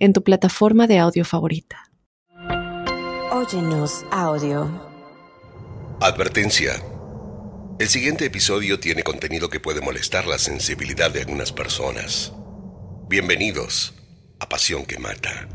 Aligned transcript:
en 0.00 0.14
tu 0.14 0.24
plataforma 0.24 0.86
de 0.86 0.98
audio 0.98 1.24
favorita. 1.24 1.90
Óyenos 3.30 4.04
audio. 4.10 4.68
Advertencia. 6.00 6.72
El 7.78 7.86
siguiente 7.86 8.24
episodio 8.24 8.80
tiene 8.80 9.02
contenido 9.02 9.50
que 9.50 9.60
puede 9.60 9.82
molestar 9.82 10.26
la 10.26 10.38
sensibilidad 10.38 11.10
de 11.10 11.20
algunas 11.20 11.52
personas. 11.52 12.32
Bienvenidos 13.08 13.94
a 14.38 14.48
Pasión 14.48 14.86
que 14.86 14.98
Mata. 14.98 15.48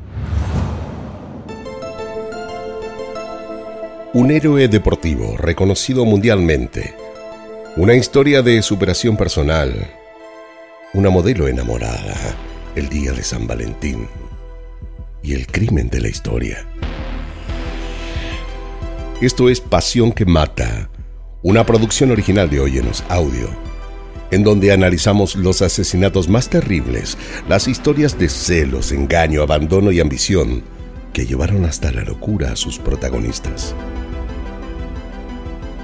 Un 4.13 4.31
héroe 4.31 4.67
deportivo 4.67 5.37
reconocido 5.37 6.05
mundialmente. 6.05 6.93
Una 7.77 7.95
historia 7.95 8.43
de 8.43 8.61
superación 8.61 9.17
personal. 9.17 9.91
Una 10.93 11.09
modelo 11.09 11.47
enamorada 11.47 12.15
el 12.75 12.89
día 12.89 13.11
de 13.11 13.23
San 13.23 13.47
Valentín 13.47 14.07
y 15.25 15.33
el 15.33 15.47
crimen 15.47 15.89
de 15.89 16.01
la 16.01 16.07
historia. 16.07 16.67
Esto 19.21 19.49
es 19.49 19.59
Pasión 19.59 20.11
que 20.11 20.25
Mata, 20.25 20.89
una 21.41 21.65
producción 21.65 22.11
original 22.11 22.49
de 22.49 22.59
Óyenos 22.59 23.03
Audio, 23.09 23.49
en 24.29 24.43
donde 24.43 24.71
analizamos 24.71 25.35
los 25.35 25.63
asesinatos 25.63 26.29
más 26.29 26.49
terribles, 26.49 27.17
las 27.49 27.67
historias 27.67 28.19
de 28.19 28.29
celos, 28.29 28.91
engaño, 28.91 29.41
abandono 29.41 29.91
y 29.91 29.99
ambición 29.99 30.63
que 31.11 31.25
llevaron 31.25 31.65
hasta 31.65 31.91
la 31.91 32.03
locura 32.03 32.51
a 32.51 32.55
sus 32.55 32.77
protagonistas. 32.77 33.73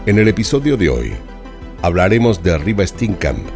En 0.05 0.19
el 0.19 0.27
episodio 0.27 0.77
de 0.77 0.89
hoy 0.89 1.13
hablaremos 1.81 2.43
de 2.43 2.53
Arriba 2.53 2.85
Steenkamp. 2.85 3.47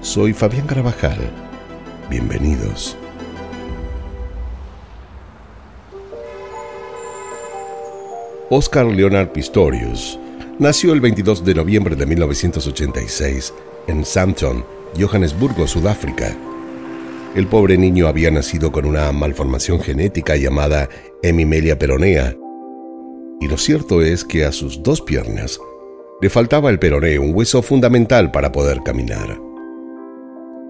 Soy 0.00 0.32
Fabián 0.32 0.66
Carabajal. 0.66 1.18
Bienvenidos. 2.10 2.96
Oscar 8.54 8.84
Leonard 8.84 9.32
Pistorius 9.32 10.18
nació 10.58 10.92
el 10.92 11.00
22 11.00 11.42
de 11.42 11.54
noviembre 11.54 11.96
de 11.96 12.04
1986 12.04 13.54
en 13.86 14.04
Sampton, 14.04 14.62
Johannesburgo, 15.00 15.66
Sudáfrica. 15.66 16.36
El 17.34 17.46
pobre 17.46 17.78
niño 17.78 18.08
había 18.08 18.30
nacido 18.30 18.70
con 18.70 18.84
una 18.84 19.10
malformación 19.10 19.80
genética 19.80 20.36
llamada 20.36 20.90
hemimelia 21.22 21.78
peronea, 21.78 22.36
y 23.40 23.48
lo 23.48 23.56
cierto 23.56 24.02
es 24.02 24.22
que 24.22 24.44
a 24.44 24.52
sus 24.52 24.82
dos 24.82 25.00
piernas 25.00 25.58
le 26.20 26.28
faltaba 26.28 26.68
el 26.68 26.78
peroné, 26.78 27.18
un 27.18 27.34
hueso 27.34 27.62
fundamental 27.62 28.32
para 28.32 28.52
poder 28.52 28.82
caminar. 28.82 29.40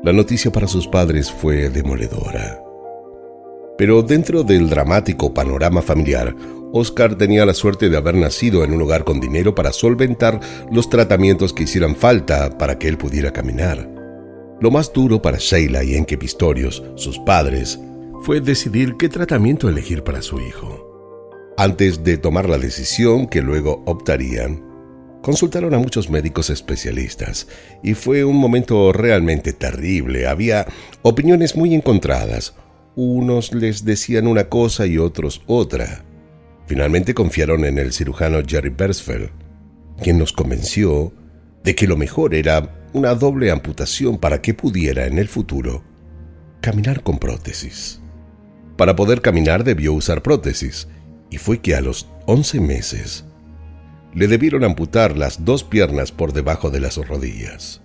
La 0.05 0.13
noticia 0.13 0.53
para 0.53 0.69
sus 0.69 0.87
padres 0.87 1.33
fue 1.33 1.69
demoledora. 1.69 2.63
Pero 3.77 4.03
dentro 4.03 4.45
del 4.45 4.71
dramático 4.71 5.35
panorama 5.35 5.83
familiar, 5.83 6.33
Oscar 6.73 7.17
tenía 7.17 7.45
la 7.45 7.53
suerte 7.53 7.91
de 7.91 7.97
haber 7.99 8.15
nacido 8.15 8.65
en 8.65 8.73
un 8.73 8.81
hogar 8.81 9.05
con 9.05 9.21
dinero 9.21 9.55
para 9.55 9.73
solventar 9.73 10.41
los 10.71 10.89
tratamientos 10.89 11.53
que 11.53 11.65
hicieran 11.65 11.95
falta 11.95 12.57
para 12.57 12.79
que 12.79 12.89
él 12.89 12.97
pudiera 12.97 13.31
caminar. 13.31 13.89
Lo 14.61 14.71
más 14.71 14.93
duro 14.93 15.21
para 15.21 15.39
Sheila 15.39 15.85
y 15.85 15.95
Enke 15.95 16.17
Pistorius, 16.17 16.83
sus 16.95 17.19
padres, 17.19 17.79
fue 18.23 18.41
decidir 18.41 18.97
qué 18.97 19.09
tratamiento 19.09 19.69
elegir 19.69 20.03
para 20.03 20.23
su 20.23 20.41
hijo. 20.41 20.89
Antes 21.59 22.03
de 22.05 22.17
tomar 22.17 22.49
la 22.49 22.57
decisión 22.57 23.27
que 23.27 23.43
luego 23.43 23.83
optarían, 23.85 24.65
consultaron 25.21 25.75
a 25.75 25.79
muchos 25.79 26.09
médicos 26.09 26.49
especialistas 26.49 27.49
y 27.83 27.95
fue 27.95 28.25
un 28.25 28.37
momento 28.37 28.93
realmente 28.93 29.53
terrible. 29.53 30.27
Había 30.27 30.67
opiniones 31.03 31.55
muy 31.55 31.75
encontradas. 31.75 32.55
Unos 32.97 33.53
les 33.53 33.85
decían 33.85 34.27
una 34.27 34.49
cosa 34.49 34.87
y 34.87 34.97
otros 34.97 35.43
otra. 35.47 36.05
Finalmente 36.67 37.15
confiaron 37.15 37.65
en 37.65 37.79
el 37.79 37.93
cirujano 37.93 38.39
Jerry 38.47 38.71
Bersfeld, 38.71 39.31
quien 40.03 40.19
nos 40.19 40.33
convenció 40.33 41.13
de 41.65 41.75
que 41.75 41.87
lo 41.87 41.97
mejor 41.97 42.35
era 42.35 42.89
una 42.93 43.15
doble 43.15 43.51
amputación 43.51 44.19
para 44.19 44.41
que 44.41 44.55
pudiera 44.55 45.07
en 45.07 45.19
el 45.19 45.29
futuro 45.29 45.83
caminar 46.61 47.03
con 47.03 47.19
prótesis. 47.19 48.01
Para 48.77 48.97
poder 48.97 49.21
caminar 49.21 49.65
debió 49.65 49.93
usar 49.93 50.23
prótesis, 50.23 50.89
y 51.31 51.39
fue 51.39 51.61
que 51.61 51.75
a 51.75 51.81
los 51.81 52.09
11 52.27 52.61
meses 52.61 53.25
le 54.15 54.29
debieron 54.29 54.65
amputar 54.65 55.17
las 55.17 55.45
dos 55.45 55.65
piernas 55.65 56.13
por 56.13 56.33
debajo 56.33 56.71
de 56.71 56.81
las 56.81 56.97
rodillas. 56.97 57.81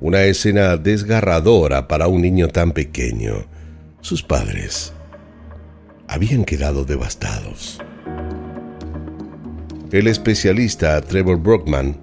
Una 0.00 0.22
escena 0.22 0.76
desgarradora 0.76 1.88
para 1.88 2.08
un 2.08 2.22
niño 2.22 2.48
tan 2.48 2.72
pequeño. 2.72 3.46
Sus 4.00 4.22
padres 4.22 4.94
habían 6.08 6.44
quedado 6.44 6.84
devastados. 6.84 7.78
El 9.92 10.06
especialista 10.06 11.00
Trevor 11.02 11.38
Brockman 11.38 11.96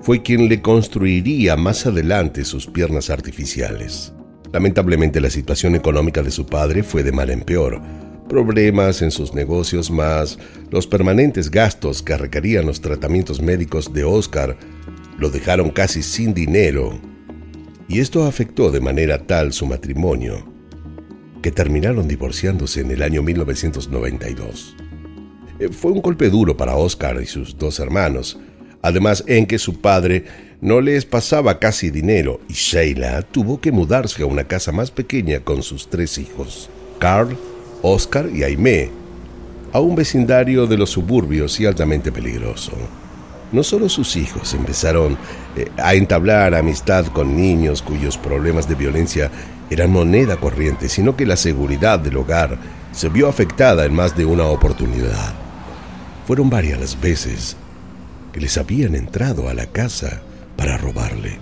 fue 0.00 0.22
quien 0.22 0.48
le 0.48 0.62
construiría 0.62 1.56
más 1.56 1.84
adelante 1.86 2.44
sus 2.44 2.66
piernas 2.66 3.10
artificiales. 3.10 4.12
Lamentablemente 4.52 5.20
la 5.20 5.28
situación 5.28 5.74
económica 5.74 6.22
de 6.22 6.30
su 6.30 6.46
padre 6.46 6.82
fue 6.82 7.02
de 7.02 7.12
mal 7.12 7.30
en 7.30 7.42
peor. 7.42 7.82
Problemas 8.28 9.02
en 9.02 9.10
sus 9.10 9.34
negocios 9.34 9.90
más 9.90 10.38
los 10.70 10.86
permanentes 10.86 11.50
gastos 11.50 12.02
que 12.02 12.16
requerían 12.16 12.66
los 12.66 12.80
tratamientos 12.80 13.42
médicos 13.42 13.92
de 13.92 14.04
Oscar 14.04 14.56
lo 15.18 15.30
dejaron 15.30 15.70
casi 15.70 16.02
sin 16.02 16.32
dinero. 16.32 16.98
Y 17.88 18.00
esto 18.00 18.24
afectó 18.24 18.70
de 18.70 18.80
manera 18.80 19.26
tal 19.26 19.52
su 19.52 19.66
matrimonio 19.66 20.57
que 21.42 21.50
terminaron 21.50 22.08
divorciándose 22.08 22.80
en 22.80 22.90
el 22.90 23.02
año 23.02 23.22
1992. 23.22 24.76
Eh, 25.58 25.68
fue 25.70 25.92
un 25.92 26.00
golpe 26.00 26.30
duro 26.30 26.56
para 26.56 26.76
Oscar 26.76 27.20
y 27.22 27.26
sus 27.26 27.56
dos 27.56 27.80
hermanos, 27.80 28.38
además 28.82 29.24
en 29.26 29.46
que 29.46 29.58
su 29.58 29.80
padre 29.80 30.24
no 30.60 30.80
les 30.80 31.04
pasaba 31.04 31.58
casi 31.58 31.90
dinero 31.90 32.40
y 32.48 32.54
Sheila 32.54 33.22
tuvo 33.22 33.60
que 33.60 33.72
mudarse 33.72 34.22
a 34.22 34.26
una 34.26 34.44
casa 34.44 34.72
más 34.72 34.90
pequeña 34.90 35.40
con 35.40 35.62
sus 35.62 35.88
tres 35.88 36.18
hijos, 36.18 36.68
Carl, 36.98 37.36
Oscar 37.82 38.28
y 38.32 38.42
Aimee, 38.42 38.90
a 39.72 39.80
un 39.80 39.94
vecindario 39.94 40.66
de 40.66 40.78
los 40.78 40.90
suburbios 40.90 41.60
y 41.60 41.66
altamente 41.66 42.10
peligroso. 42.10 42.72
No 43.50 43.62
solo 43.62 43.88
sus 43.88 44.16
hijos 44.16 44.52
empezaron 44.52 45.16
eh, 45.56 45.68
a 45.78 45.94
entablar 45.94 46.54
amistad 46.54 47.06
con 47.06 47.36
niños 47.36 47.80
cuyos 47.80 48.18
problemas 48.18 48.68
de 48.68 48.74
violencia 48.74 49.30
eran 49.70 49.90
moneda 49.90 50.36
corriente, 50.36 50.88
sino 50.88 51.16
que 51.16 51.26
la 51.26 51.36
seguridad 51.36 51.98
del 51.98 52.16
hogar 52.16 52.58
se 52.92 53.08
vio 53.08 53.28
afectada 53.28 53.84
en 53.84 53.94
más 53.94 54.16
de 54.16 54.24
una 54.24 54.46
oportunidad. 54.46 55.34
Fueron 56.26 56.50
varias 56.50 56.80
las 56.80 57.00
veces 57.00 57.56
que 58.32 58.40
les 58.40 58.58
habían 58.58 58.94
entrado 58.94 59.48
a 59.48 59.54
la 59.54 59.66
casa 59.66 60.20
para 60.56 60.76
robarle. 60.76 61.38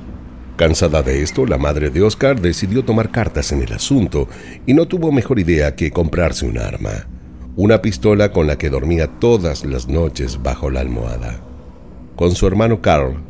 Cansada 0.57 1.03
de 1.03 1.23
esto, 1.23 1.45
la 1.45 1.59
madre 1.59 1.91
de 1.91 2.03
Oscar 2.03 2.41
decidió 2.41 2.85
tomar 2.85 3.11
cartas 3.11 3.53
en 3.53 3.63
el 3.63 3.73
asunto 3.73 4.29
y 4.65 4.73
no 4.73 4.87
tuvo 4.87 5.13
mejor 5.13 5.39
idea 5.39 5.77
que 5.77 5.91
comprarse 5.91 6.47
un 6.47 6.59
arma, 6.59 7.07
una 7.57 7.83
pistola 7.83 8.33
con 8.33 8.47
la 8.47 8.57
que 8.57 8.71
dormía 8.71 9.07
todas 9.19 9.65
las 9.65 9.89
noches 9.89 10.43
bajo 10.43 10.71
la 10.71 10.81
almohada. 10.81 11.41
Con 12.17 12.35
su 12.35 12.47
hermano 12.47 12.81
Carl, 12.81 13.26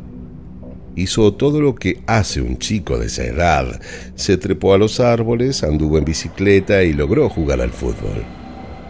hizo 0.97 1.31
todo 1.31 1.61
lo 1.61 1.75
que 1.75 2.01
hace 2.07 2.41
un 2.41 2.57
chico 2.57 2.97
de 2.97 3.05
esa 3.05 3.23
edad. 3.23 3.79
Se 4.15 4.35
trepó 4.35 4.73
a 4.73 4.79
los 4.79 4.99
árboles, 4.99 5.63
anduvo 5.63 5.99
en 5.99 6.05
bicicleta 6.05 6.83
y 6.83 6.91
logró 6.91 7.29
jugar 7.29 7.61
al 7.61 7.69
fútbol. 7.69 8.25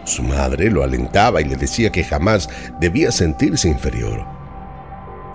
Su 0.04 0.22
madre 0.22 0.70
lo 0.70 0.82
alentaba 0.82 1.42
y 1.42 1.44
le 1.44 1.56
decía 1.56 1.92
que 1.92 2.02
jamás 2.02 2.48
debía 2.80 3.12
sentirse 3.12 3.68
inferior. 3.68 4.24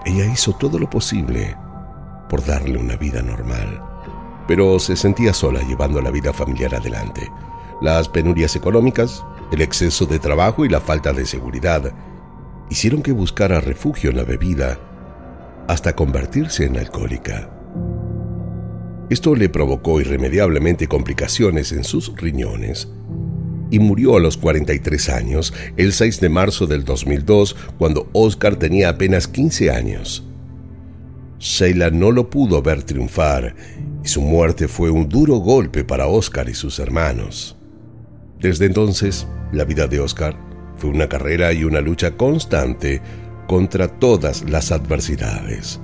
Ella 0.03 0.25
hizo 0.25 0.53
todo 0.53 0.79
lo 0.79 0.89
posible 0.89 1.55
por 2.27 2.43
darle 2.43 2.79
una 2.79 2.95
vida 2.95 3.21
normal, 3.21 3.79
pero 4.47 4.79
se 4.79 4.95
sentía 4.95 5.31
sola 5.31 5.61
llevando 5.61 6.01
la 6.01 6.09
vida 6.09 6.33
familiar 6.33 6.73
adelante. 6.73 7.31
Las 7.81 8.09
penurias 8.09 8.55
económicas, 8.55 9.23
el 9.51 9.61
exceso 9.61 10.07
de 10.07 10.17
trabajo 10.17 10.65
y 10.65 10.69
la 10.69 10.81
falta 10.81 11.13
de 11.13 11.27
seguridad 11.27 11.93
hicieron 12.71 13.03
que 13.03 13.11
buscara 13.11 13.61
refugio 13.61 14.09
en 14.09 14.17
la 14.17 14.23
bebida 14.23 14.79
hasta 15.67 15.95
convertirse 15.95 16.65
en 16.65 16.77
alcohólica. 16.77 17.49
Esto 19.09 19.35
le 19.35 19.49
provocó 19.49 20.01
irremediablemente 20.01 20.87
complicaciones 20.87 21.71
en 21.71 21.83
sus 21.83 22.15
riñones 22.15 22.87
y 23.69 23.79
murió 23.79 24.17
a 24.17 24.19
los 24.19 24.37
43 24.37 25.09
años, 25.09 25.53
el 25.77 25.93
6 25.93 26.19
de 26.19 26.29
marzo 26.29 26.67
del 26.67 26.85
2002, 26.85 27.55
cuando 27.77 28.09
Oscar 28.13 28.55
tenía 28.55 28.89
apenas 28.89 29.27
15 29.27 29.71
años. 29.71 30.23
Sheila 31.39 31.89
no 31.89 32.11
lo 32.11 32.29
pudo 32.29 32.61
ver 32.61 32.83
triunfar 32.83 33.55
y 34.03 34.07
su 34.07 34.21
muerte 34.21 34.67
fue 34.67 34.89
un 34.89 35.09
duro 35.09 35.37
golpe 35.37 35.83
para 35.83 36.07
Oscar 36.07 36.47
y 36.49 36.53
sus 36.53 36.79
hermanos. 36.79 37.57
Desde 38.39 38.65
entonces, 38.65 39.27
la 39.51 39.65
vida 39.65 39.87
de 39.87 39.99
Oscar 39.99 40.37
fue 40.77 40.89
una 40.89 41.09
carrera 41.09 41.51
y 41.51 41.63
una 41.63 41.81
lucha 41.81 42.15
constante 42.15 43.01
contra 43.53 43.87
todas 43.87 44.49
las 44.49 44.71
adversidades. 44.71 45.79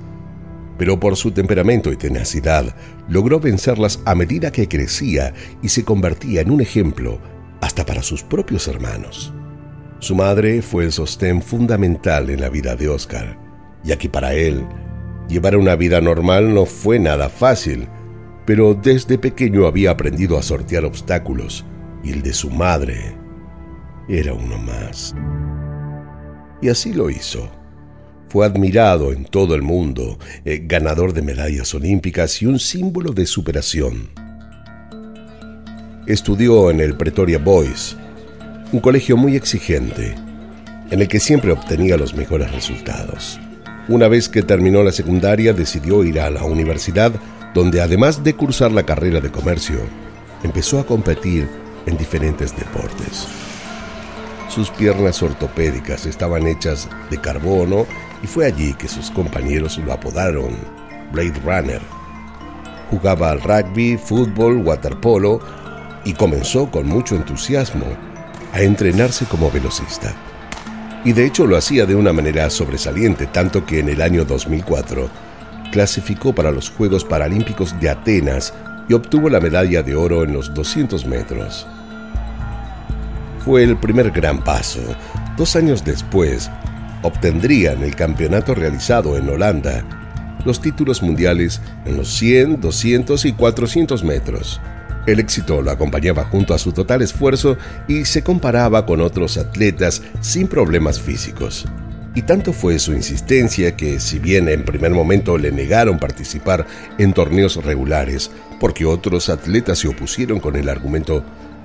Pero 0.76 0.98
por 0.98 1.14
su 1.14 1.30
temperamento 1.30 1.92
y 1.92 1.96
tenacidad, 1.96 2.74
logró 3.08 3.38
vencerlas 3.38 4.00
a 4.06 4.16
medida 4.16 4.50
que 4.50 4.66
crecía 4.66 5.32
y 5.62 5.68
se 5.68 5.84
convertía 5.84 6.40
en 6.40 6.50
un 6.50 6.60
ejemplo 6.60 7.20
hasta 7.60 7.86
para 7.86 8.02
sus 8.02 8.24
propios 8.24 8.66
hermanos. 8.66 9.32
Su 10.00 10.16
madre 10.16 10.62
fue 10.62 10.82
el 10.82 10.90
sostén 10.90 11.42
fundamental 11.42 12.28
en 12.30 12.40
la 12.40 12.48
vida 12.48 12.74
de 12.74 12.88
Oscar, 12.88 13.38
ya 13.84 13.96
que 13.96 14.08
para 14.08 14.34
él, 14.34 14.66
llevar 15.28 15.56
una 15.56 15.76
vida 15.76 16.00
normal 16.00 16.52
no 16.52 16.66
fue 16.66 16.98
nada 16.98 17.28
fácil, 17.28 17.86
pero 18.46 18.74
desde 18.74 19.16
pequeño 19.16 19.68
había 19.68 19.92
aprendido 19.92 20.36
a 20.36 20.42
sortear 20.42 20.84
obstáculos, 20.84 21.64
y 22.02 22.10
el 22.10 22.22
de 22.22 22.32
su 22.32 22.50
madre 22.50 23.14
era 24.08 24.32
uno 24.32 24.58
más. 24.58 25.14
Y 26.60 26.68
así 26.68 26.92
lo 26.92 27.10
hizo. 27.10 27.59
Fue 28.30 28.46
admirado 28.46 29.12
en 29.12 29.24
todo 29.24 29.56
el 29.56 29.62
mundo, 29.62 30.16
eh, 30.44 30.62
ganador 30.64 31.12
de 31.14 31.20
medallas 31.20 31.74
olímpicas 31.74 32.40
y 32.40 32.46
un 32.46 32.60
símbolo 32.60 33.10
de 33.10 33.26
superación. 33.26 34.08
Estudió 36.06 36.70
en 36.70 36.80
el 36.80 36.96
Pretoria 36.96 37.38
Boys, 37.38 37.96
un 38.70 38.78
colegio 38.78 39.16
muy 39.16 39.34
exigente, 39.34 40.14
en 40.92 41.00
el 41.00 41.08
que 41.08 41.18
siempre 41.18 41.50
obtenía 41.50 41.96
los 41.96 42.14
mejores 42.14 42.52
resultados. 42.52 43.40
Una 43.88 44.06
vez 44.06 44.28
que 44.28 44.42
terminó 44.42 44.84
la 44.84 44.92
secundaria 44.92 45.52
decidió 45.52 46.04
ir 46.04 46.20
a 46.20 46.30
la 46.30 46.44
universidad, 46.44 47.10
donde 47.52 47.80
además 47.80 48.22
de 48.22 48.34
cursar 48.34 48.70
la 48.70 48.84
carrera 48.84 49.20
de 49.20 49.32
comercio, 49.32 49.80
empezó 50.44 50.78
a 50.78 50.86
competir 50.86 51.48
en 51.84 51.96
diferentes 51.96 52.56
deportes. 52.56 53.26
Sus 54.48 54.70
piernas 54.70 55.20
ortopédicas 55.20 56.06
estaban 56.06 56.46
hechas 56.46 56.88
de 57.10 57.20
carbono 57.20 57.86
y 58.22 58.26
fue 58.26 58.46
allí 58.46 58.74
que 58.74 58.88
sus 58.88 59.10
compañeros 59.10 59.78
lo 59.78 59.92
apodaron 59.92 60.56
Blade 61.12 61.40
Runner. 61.44 61.80
Jugaba 62.90 63.30
al 63.30 63.40
rugby, 63.40 63.96
fútbol, 63.96 64.58
waterpolo 64.58 65.40
y 66.04 66.12
comenzó 66.14 66.70
con 66.70 66.86
mucho 66.86 67.14
entusiasmo 67.14 67.86
a 68.52 68.60
entrenarse 68.60 69.24
como 69.26 69.50
velocista. 69.50 70.14
Y 71.04 71.12
de 71.12 71.24
hecho 71.24 71.46
lo 71.46 71.56
hacía 71.56 71.86
de 71.86 71.94
una 71.94 72.12
manera 72.12 72.50
sobresaliente, 72.50 73.26
tanto 73.26 73.64
que 73.64 73.78
en 73.78 73.88
el 73.88 74.02
año 74.02 74.24
2004 74.24 75.08
clasificó 75.72 76.34
para 76.34 76.50
los 76.50 76.68
Juegos 76.70 77.04
Paralímpicos 77.04 77.78
de 77.80 77.88
Atenas 77.88 78.52
y 78.88 78.92
obtuvo 78.92 79.30
la 79.30 79.40
medalla 79.40 79.82
de 79.82 79.94
oro 79.94 80.24
en 80.24 80.32
los 80.32 80.52
200 80.52 81.06
metros. 81.06 81.66
Fue 83.44 83.62
el 83.62 83.76
primer 83.76 84.10
gran 84.10 84.42
paso. 84.42 84.80
Dos 85.36 85.56
años 85.56 85.84
después, 85.84 86.50
obtendrían 87.02 87.82
el 87.82 87.94
campeonato 87.94 88.54
realizado 88.54 89.16
en 89.16 89.28
Holanda, 89.28 89.84
los 90.44 90.60
títulos 90.60 91.02
mundiales 91.02 91.60
en 91.84 91.96
los 91.96 92.08
100, 92.14 92.60
200 92.60 93.24
y 93.24 93.32
400 93.32 94.04
metros. 94.04 94.60
El 95.06 95.18
éxito 95.18 95.62
lo 95.62 95.70
acompañaba 95.70 96.24
junto 96.24 96.54
a 96.54 96.58
su 96.58 96.72
total 96.72 97.02
esfuerzo 97.02 97.56
y 97.88 98.04
se 98.04 98.22
comparaba 98.22 98.84
con 98.84 99.00
otros 99.00 99.38
atletas 99.38 100.02
sin 100.20 100.46
problemas 100.46 101.00
físicos. 101.00 101.66
Y 102.14 102.22
tanto 102.22 102.52
fue 102.52 102.78
su 102.78 102.92
insistencia 102.92 103.76
que, 103.76 104.00
si 104.00 104.18
bien 104.18 104.48
en 104.48 104.64
primer 104.64 104.90
momento 104.90 105.38
le 105.38 105.52
negaron 105.52 105.98
participar 105.98 106.66
en 106.98 107.12
torneos 107.12 107.64
regulares, 107.64 108.30
porque 108.58 108.84
otros 108.84 109.28
atletas 109.28 109.78
se 109.78 109.88
opusieron 109.88 110.40
con 110.40 110.56
el 110.56 110.68
argumento 110.68 111.24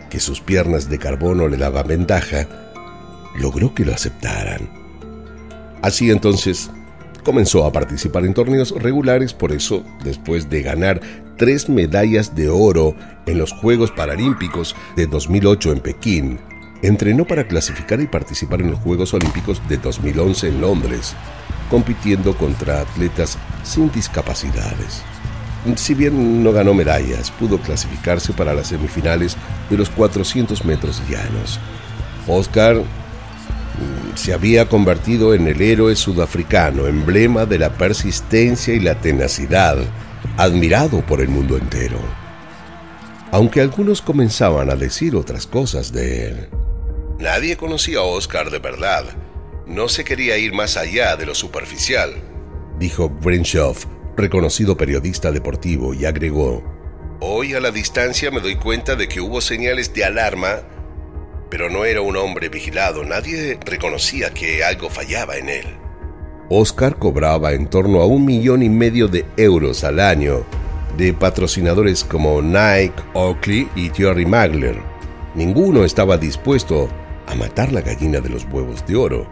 que 0.10 0.20
sus 0.20 0.42
piernas 0.42 0.88
de 0.90 1.00
carbono 1.00 1.48
le 1.48 1.58
daban 1.58 1.88
ventaja, 1.88 2.48
logró 3.36 3.74
que 3.74 3.86
lo 3.86 3.94
aceptaran. 3.94 4.85
Así 5.82 6.12
entonces 6.12 6.70
comenzó 7.24 7.66
a 7.66 7.72
participar 7.72 8.26
en 8.26 8.34
torneos 8.34 8.72
regulares, 8.72 9.34
por 9.34 9.52
eso, 9.52 9.84
después 10.04 10.50
de 10.50 10.62
ganar 10.62 11.02
tres 11.38 11.68
medallas 11.70 12.36
de 12.36 12.50
oro 12.50 12.96
en 13.26 13.38
los 13.38 13.52
Juegos 13.52 13.92
Paralímpicos 13.92 14.76
de 14.96 15.08
2008 15.08 15.72
en 15.74 15.80
Pekín, 15.80 16.40
entrenó 16.82 17.26
para 17.26 17.48
clasificar 17.48 18.00
y 18.00 18.08
participar 18.08 18.62
en 18.62 18.72
los 18.72 18.80
Juegos 18.80 19.14
Olímpicos 19.14 19.62
de 19.68 19.78
2011 19.78 20.50
en 20.50 20.62
Londres, 20.62 21.16
compitiendo 21.70 22.38
contra 22.38 22.82
atletas 22.82 23.38
sin 23.64 23.92
discapacidades. 23.92 25.02
Si 25.78 25.96
bien 25.96 26.44
no 26.44 26.52
ganó 26.52 26.76
medallas, 26.76 27.32
pudo 27.32 27.60
clasificarse 27.60 28.34
para 28.34 28.54
las 28.54 28.68
semifinales 28.68 29.36
de 29.70 29.78
los 29.78 29.90
400 29.90 30.64
metros 30.64 31.02
llanos. 31.10 31.60
Oscar 32.28 32.84
se 34.16 34.34
había 34.34 34.68
convertido 34.68 35.34
en 35.34 35.48
el 35.48 35.62
héroe 35.62 35.96
sudafricano, 35.96 36.88
emblema 36.88 37.46
de 37.46 37.60
la 37.60 37.78
persistencia 37.78 38.74
y 38.74 38.80
la 38.80 39.00
tenacidad, 39.00 39.78
admirado 40.38 41.06
por 41.06 41.22
el 41.22 41.28
mundo 41.28 41.58
entero. 41.58 42.00
Aunque 43.32 43.62
algunos 43.62 44.02
comenzaban 44.02 44.70
a 44.70 44.76
decir 44.76 45.16
otras 45.16 45.48
cosas 45.48 45.92
de 45.92 46.28
él. 46.28 46.50
Nadie 47.20 47.58
conocía 47.58 48.00
a 48.00 48.04
Oscar 48.04 48.50
de 48.50 48.60
verdad. 48.60 49.06
No 49.68 49.88
se 49.90 50.04
quería 50.04 50.38
ir 50.38 50.54
más 50.54 50.78
allá 50.78 51.16
de 51.16 51.26
lo 51.26 51.36
superficial, 51.36 52.14
dijo 52.80 53.10
Brenshaw, 53.10 53.76
reconocido 54.16 54.78
periodista 54.78 55.32
deportivo, 55.32 55.94
y 55.94 56.06
agregó, 56.06 56.64
Hoy 57.22 57.54
a 57.54 57.60
la 57.60 57.72
distancia 57.72 58.30
me 58.30 58.42
doy 58.42 58.56
cuenta 58.58 58.96
de 58.96 59.08
que 59.08 59.22
hubo 59.22 59.42
señales 59.42 59.94
de 59.94 60.04
alarma 60.04 60.62
pero 61.58 61.70
no 61.70 61.86
era 61.86 62.02
un 62.02 62.18
hombre 62.18 62.50
vigilado, 62.50 63.06
nadie 63.06 63.58
reconocía 63.66 64.34
que 64.34 64.62
algo 64.62 64.90
fallaba 64.90 65.38
en 65.38 65.48
él. 65.48 65.66
Oscar 66.50 66.98
cobraba 66.98 67.54
en 67.54 67.68
torno 67.68 68.02
a 68.02 68.06
un 68.06 68.26
millón 68.26 68.62
y 68.62 68.68
medio 68.68 69.08
de 69.08 69.24
euros 69.38 69.86
al 69.86 70.02
año 70.02 70.46
de 70.98 71.14
patrocinadores 71.14 72.04
como 72.04 72.42
Nike, 72.42 72.92
Oakley 73.14 73.70
y 73.74 73.90
Thierry 73.90 74.26
Magler. 74.26 74.76
Ninguno 75.34 75.86
estaba 75.86 76.18
dispuesto 76.18 76.90
a 77.26 77.36
matar 77.36 77.72
la 77.72 77.80
gallina 77.80 78.20
de 78.20 78.28
los 78.28 78.44
huevos 78.52 78.86
de 78.86 78.98
oro. 78.98 79.26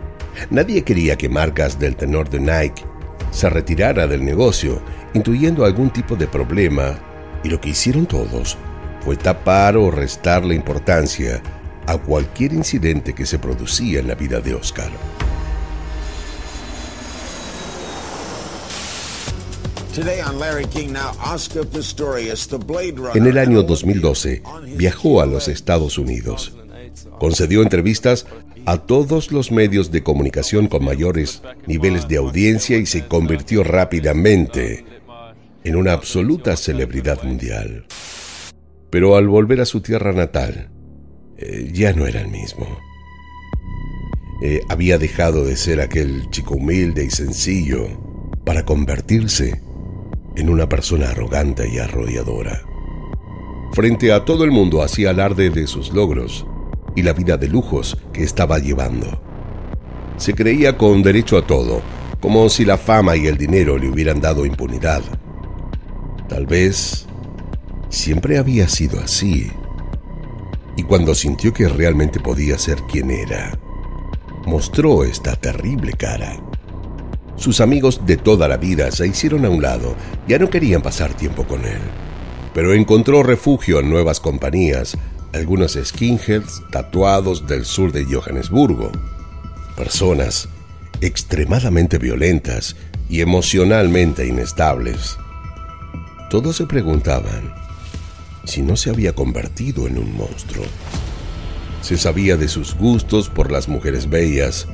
Nadie 0.50 0.82
quería 0.82 1.18
que 1.18 1.28
marcas 1.28 1.78
del 1.78 1.98
tenor 1.98 2.30
de 2.30 2.40
Nike 2.40 2.86
se 3.32 3.50
retirara 3.50 4.08
del 4.08 4.24
negocio, 4.24 4.82
intuyendo 5.14 5.66
algún 5.66 5.90
tipo 5.90 6.16
de 6.16 6.28
problema, 6.28 6.98
y 7.44 7.50
lo 7.50 7.60
que 7.60 7.72
hicieron 7.72 8.06
todos 8.06 8.58
fue 9.02 9.18
tapar 9.18 9.76
o 9.76 9.92
restar 9.92 10.46
la 10.46 10.54
importancia 10.54 11.44
a 11.88 11.98
cualquier 11.98 12.54
incidente 12.54 13.14
que 13.14 13.26
se 13.26 13.40
producía 13.40 14.00
en 14.00 14.08
la 14.08 14.16
vida 14.16 14.40
de 14.40 14.56
Oscar. 14.56 14.92
En 23.14 23.28
el 23.28 23.38
año 23.38 23.62
2012 23.62 24.42
viajó 24.76 25.22
a 25.22 25.28
los 25.28 25.48
Estados 25.48 26.00
Unidos. 26.00 26.56
Concedió 27.20 27.62
entrevistas 27.62 28.26
a 28.66 28.78
todos 28.78 29.32
los 29.32 29.52
medios 29.52 29.92
de 29.92 30.02
comunicación 30.02 30.68
con 30.68 30.84
mayores 30.84 31.44
niveles 31.68 32.08
de 32.08 32.18
audiencia 32.18 32.78
y 32.78 32.88
se 32.88 33.08
convirtió 33.08 33.64
rápidamente 33.64 34.84
en 35.64 35.76
una 35.76 35.94
absoluta 35.94 36.56
celebridad 36.58 37.22
mundial. 37.24 37.86
Pero 38.90 39.16
al 39.16 39.28
volver 39.28 39.62
a 39.62 39.66
su 39.66 39.82
tierra 39.82 40.12
natal, 40.12 40.70
eh, 41.46 41.70
ya 41.74 41.92
no 41.92 42.08
era 42.08 42.22
el 42.22 42.30
mismo. 42.30 42.66
Eh, 44.42 44.62
había 44.70 44.98
dejado 44.98 45.44
de 45.44 45.58
ser 45.58 45.82
aquel 45.82 46.30
chico 46.30 46.56
humilde 46.56 47.04
y 47.04 47.10
sencillo 47.10 47.88
para 48.46 48.64
convertirse 48.64 49.62
en 50.36 50.50
una 50.50 50.70
persona 50.70 51.10
arrogante 51.10 51.70
y 51.70 51.80
arrolladora. 51.80 52.62
Frente 53.74 54.14
a 54.14 54.24
todo 54.24 54.46
el 54.46 54.52
mundo 54.52 54.84
hacía 54.84 55.10
alarde 55.10 55.50
de 55.50 55.68
sus 55.68 55.92
logros 55.94 56.46
y 56.96 57.02
la 57.02 57.14
vida 57.14 57.38
de 57.38 57.48
lujos 57.48 57.98
que 58.14 58.24
estaba 58.24 58.60
llevando. 58.60 59.22
Se 60.18 60.34
creía 60.34 60.78
con 60.78 61.04
derecho 61.04 61.38
a 61.38 61.46
todo, 61.46 61.82
como 62.22 62.48
si 62.48 62.64
la 62.64 62.78
fama 62.78 63.18
y 63.18 63.28
el 63.28 63.38
dinero 63.38 63.78
le 63.78 63.90
hubieran 63.90 64.22
dado 64.22 64.46
impunidad. 64.46 65.02
Tal 66.30 66.46
vez 66.46 67.06
siempre 67.90 68.38
había 68.38 68.70
sido 68.70 69.00
así 69.00 69.52
y 70.76 70.84
cuando 70.84 71.14
sintió 71.14 71.54
que 71.54 71.68
realmente 71.68 72.20
podía 72.20 72.58
ser 72.58 72.82
quien 72.84 73.12
era, 73.12 73.58
mostró 74.46 75.04
esta 75.04 75.36
terrible 75.36 75.94
cara. 75.94 76.38
Sus 77.36 77.62
amigos 77.62 78.06
de 78.06 78.18
toda 78.18 78.48
la 78.48 78.58
vida 78.58 78.92
se 78.92 79.08
hicieron 79.08 79.46
a 79.46 79.50
un 79.50 79.62
lado, 79.62 79.96
ya 80.28 80.40
no 80.40 80.50
querían 80.50 80.82
pasar 80.82 81.14
tiempo 81.14 81.46
con 81.46 81.66
él, 81.66 81.82
pero 82.54 82.74
encontró 82.74 83.24
refugio 83.24 83.80
en 83.80 83.90
nuevas 83.90 84.20
compañías, 84.20 84.98
algunos 85.34 85.78
skinheads 85.82 86.62
tatuados 86.72 87.48
del 87.48 87.66
sur 87.66 87.92
de 87.92 88.06
Johannesburgo, 88.06 88.92
personas 89.76 90.48
extremadamente 91.02 91.98
violentas 91.98 92.76
y 93.10 93.22
emocionalmente 93.22 94.26
inestables. 94.26 95.18
Todos 96.30 96.56
se 96.56 96.66
preguntaban 96.66 97.63
si 98.44 98.62
no 98.62 98.76
se 98.76 98.90
había 98.90 99.14
convertido 99.14 99.88
en 99.88 99.98
un 99.98 100.16
monstruo. 100.16 100.66
Se 101.82 101.98
sabía 101.98 102.38
de 102.38 102.48
sus 102.48 102.76
gustos 102.76 103.30
por 103.30 103.52
las 103.52 103.68
mujeres 103.68 104.10
bellas 104.10 104.68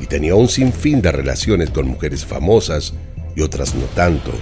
y 0.00 0.06
tenía 0.06 0.34
un 0.34 0.48
sinfín 0.48 1.02
de 1.02 1.12
relaciones 1.12 1.70
con 1.70 1.86
mujeres 1.86 2.24
famosas 2.24 2.94
y 3.34 3.42
otras 3.42 3.74
no 3.74 3.84
tanto. 3.94 4.32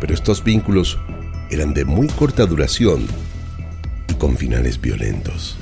Pero 0.00 0.14
estos 0.14 0.42
vínculos 0.42 0.98
eran 1.50 1.74
de 1.74 1.84
muy 1.84 2.08
corta 2.08 2.46
duración 2.46 3.06
y 4.08 4.14
con 4.14 4.36
finales 4.36 4.80
violentos. 4.80 5.56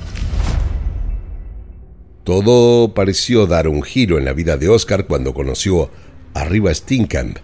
Todo 2.24 2.92
pareció 2.92 3.46
dar 3.46 3.68
un 3.68 3.82
giro 3.82 4.18
en 4.18 4.24
la 4.24 4.32
vida 4.32 4.56
de 4.56 4.68
Oscar 4.68 5.06
cuando 5.06 5.32
conoció 5.32 5.90
a 6.34 6.44
Riva 6.44 6.74
Steenkamp. 6.74 7.38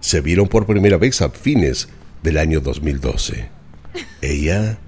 Se 0.00 0.20
vieron 0.20 0.46
por 0.46 0.66
primera 0.66 0.98
vez 0.98 1.22
a 1.22 1.30
fines 1.30 1.88
del 2.22 2.36
año 2.36 2.60
2012. 2.60 3.55
Ella 4.22 4.78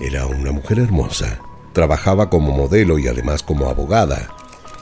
era 0.00 0.26
una 0.26 0.52
mujer 0.52 0.78
hermosa. 0.78 1.38
Trabajaba 1.72 2.30
como 2.30 2.52
modelo 2.52 2.98
y 2.98 3.08
además 3.08 3.42
como 3.42 3.68
abogada. 3.68 4.28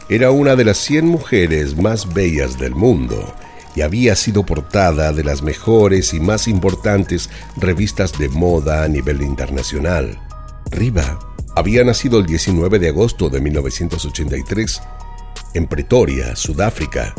Era 0.09 0.31
una 0.31 0.57
de 0.57 0.65
las 0.65 0.79
100 0.79 1.07
mujeres 1.07 1.77
más 1.77 2.13
bellas 2.15 2.59
del 2.59 2.75
mundo 2.75 3.35
y 3.75 3.83
había 3.83 4.17
sido 4.17 4.45
portada 4.45 5.13
de 5.13 5.23
las 5.23 5.43
mejores 5.43 6.15
y 6.15 6.21
más 6.21 6.49
importantes 6.49 7.29
revistas 7.57 8.19
de 8.19 8.29
moda 8.29 8.85
a 8.85 8.89
nivel 8.89 9.21
internacional. 9.23 10.19
Riva 10.71 11.19
había 11.55 11.85
nacido 11.85 12.19
el 12.19 12.27
19 12.27 12.79
de 12.79 12.89
agosto 12.89 13.29
de 13.29 13.41
1983 13.41 14.81
en 15.55 15.67
Pretoria, 15.67 16.37
Sudáfrica. 16.37 17.15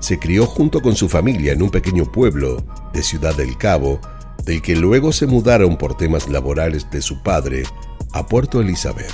Se 0.00 0.18
crió 0.18 0.46
junto 0.46 0.80
con 0.80 0.96
su 0.96 1.08
familia 1.08 1.52
en 1.52 1.62
un 1.62 1.70
pequeño 1.70 2.10
pueblo 2.10 2.64
de 2.92 3.02
Ciudad 3.02 3.34
del 3.34 3.56
Cabo, 3.56 4.00
del 4.44 4.62
que 4.62 4.76
luego 4.76 5.12
se 5.12 5.26
mudaron 5.26 5.76
por 5.76 5.96
temas 5.96 6.28
laborales 6.28 6.90
de 6.90 7.02
su 7.02 7.22
padre 7.22 7.64
a 8.12 8.26
Puerto 8.26 8.60
Elizabeth. 8.60 9.12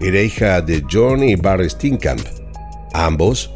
Era 0.00 0.20
hija 0.20 0.60
de 0.60 0.84
John 0.90 1.22
y 1.22 1.36
Barry 1.36 1.70
Steenkamp. 1.70 2.22
Ambos 2.92 3.50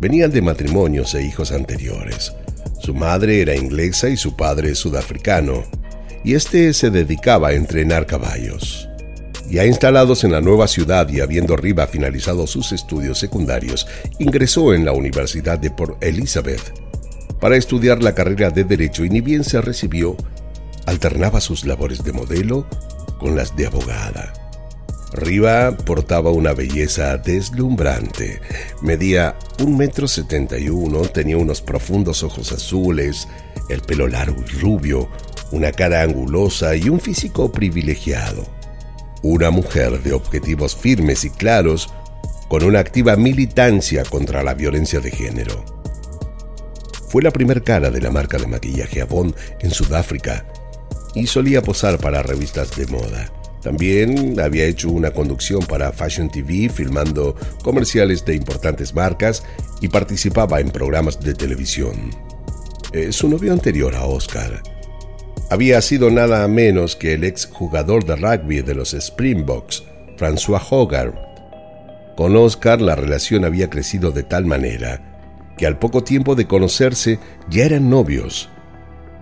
venían 0.00 0.30
de 0.30 0.42
matrimonios 0.42 1.14
e 1.14 1.22
hijos 1.22 1.52
anteriores. 1.52 2.32
Su 2.80 2.94
madre 2.94 3.40
era 3.40 3.54
inglesa 3.54 4.08
y 4.08 4.16
su 4.16 4.34
padre 4.34 4.74
sudafricano, 4.74 5.62
y 6.24 6.34
este 6.34 6.72
se 6.72 6.90
dedicaba 6.90 7.48
a 7.48 7.52
entrenar 7.52 8.06
caballos. 8.06 8.88
Ya 9.48 9.64
instalados 9.66 10.24
en 10.24 10.32
la 10.32 10.40
nueva 10.40 10.66
ciudad 10.66 11.08
y 11.08 11.20
habiendo 11.20 11.56
Riva 11.56 11.86
finalizado 11.86 12.46
sus 12.46 12.72
estudios 12.72 13.18
secundarios, 13.18 13.86
ingresó 14.18 14.74
en 14.74 14.84
la 14.84 14.92
Universidad 14.92 15.58
de 15.58 15.70
Port 15.70 16.02
Elizabeth 16.02 16.72
para 17.42 17.56
estudiar 17.56 18.04
la 18.04 18.14
carrera 18.14 18.50
de 18.50 18.62
Derecho 18.62 19.04
y 19.04 19.10
ni 19.10 19.20
bien 19.20 19.42
se 19.42 19.60
recibió, 19.60 20.16
alternaba 20.86 21.40
sus 21.40 21.64
labores 21.66 22.04
de 22.04 22.12
modelo 22.12 22.68
con 23.18 23.34
las 23.34 23.56
de 23.56 23.66
abogada. 23.66 24.32
Riva 25.12 25.76
portaba 25.76 26.30
una 26.30 26.52
belleza 26.52 27.18
deslumbrante. 27.18 28.40
Medía 28.80 29.34
un 29.58 29.76
metro 29.76 30.06
setenta 30.06 30.56
y 30.56 30.68
uno, 30.68 31.00
tenía 31.00 31.36
unos 31.36 31.60
profundos 31.60 32.22
ojos 32.22 32.52
azules, 32.52 33.26
el 33.68 33.80
pelo 33.80 34.06
largo 34.06 34.40
y 34.40 34.60
rubio, 34.60 35.08
una 35.50 35.72
cara 35.72 36.02
angulosa 36.02 36.76
y 36.76 36.88
un 36.88 37.00
físico 37.00 37.50
privilegiado. 37.50 38.46
Una 39.24 39.50
mujer 39.50 40.00
de 40.04 40.12
objetivos 40.12 40.76
firmes 40.76 41.24
y 41.24 41.30
claros, 41.30 41.92
con 42.46 42.62
una 42.62 42.78
activa 42.78 43.16
militancia 43.16 44.04
contra 44.04 44.44
la 44.44 44.54
violencia 44.54 45.00
de 45.00 45.10
género. 45.10 45.81
Fue 47.12 47.22
la 47.22 47.30
primer 47.30 47.62
cara 47.62 47.90
de 47.90 48.00
la 48.00 48.10
marca 48.10 48.38
de 48.38 48.46
maquillaje 48.46 49.02
Avon 49.02 49.36
en 49.60 49.70
Sudáfrica 49.70 50.46
y 51.14 51.26
solía 51.26 51.60
posar 51.60 51.98
para 51.98 52.22
revistas 52.22 52.74
de 52.74 52.86
moda. 52.86 53.30
También 53.60 54.40
había 54.40 54.64
hecho 54.64 54.88
una 54.88 55.10
conducción 55.10 55.60
para 55.66 55.92
Fashion 55.92 56.30
TV 56.30 56.70
filmando 56.70 57.36
comerciales 57.62 58.24
de 58.24 58.34
importantes 58.34 58.94
marcas 58.94 59.44
y 59.82 59.88
participaba 59.88 60.60
en 60.60 60.70
programas 60.70 61.20
de 61.20 61.34
televisión. 61.34 62.12
Eh, 62.94 63.12
su 63.12 63.28
novio 63.28 63.52
anterior 63.52 63.94
a 63.94 64.06
Oscar 64.06 64.62
había 65.50 65.82
sido 65.82 66.10
nada 66.10 66.48
menos 66.48 66.96
que 66.96 67.12
el 67.12 67.24
ex 67.24 67.44
jugador 67.44 68.06
de 68.06 68.16
rugby 68.16 68.62
de 68.62 68.74
los 68.74 68.94
Springboks, 68.94 69.84
François 70.16 70.62
Hogarth. 70.70 71.14
Con 72.16 72.34
Oscar 72.36 72.80
la 72.80 72.96
relación 72.96 73.44
había 73.44 73.68
crecido 73.68 74.12
de 74.12 74.22
tal 74.22 74.46
manera 74.46 75.11
que 75.56 75.66
al 75.66 75.78
poco 75.78 76.02
tiempo 76.02 76.34
de 76.34 76.46
conocerse 76.46 77.18
ya 77.48 77.64
eran 77.64 77.90
novios 77.90 78.48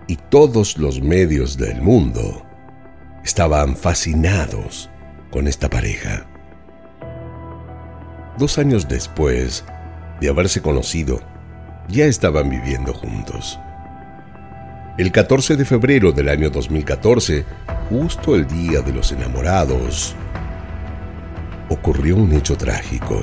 y 0.07 0.17
todos 0.17 0.79
los 0.79 1.01
medios 1.01 1.57
del 1.57 1.81
mundo 1.83 2.45
estaban 3.25 3.77
fascinados 3.77 4.91
con 5.31 5.47
esta 5.47 5.69
pareja. 5.69 6.27
Dos 8.39 8.59
años 8.59 8.89
después 8.89 9.65
de 10.21 10.29
haberse 10.29 10.63
conocido, 10.63 11.21
ya 11.89 12.07
estaban 12.07 12.51
viviendo 12.51 12.93
juntos. 12.93 13.59
El 14.99 15.13
14 15.13 15.57
de 15.57 15.65
febrero 15.65 16.13
del 16.13 16.29
año 16.29 16.51
2014, 16.51 17.45
justo 17.89 18.35
el 18.35 18.47
día 18.47 18.81
de 18.81 18.93
los 18.93 19.13
enamorados, 19.13 20.15
ocurrió 21.69 22.17
un 22.17 22.33
hecho 22.33 22.57
trágico. 22.57 23.23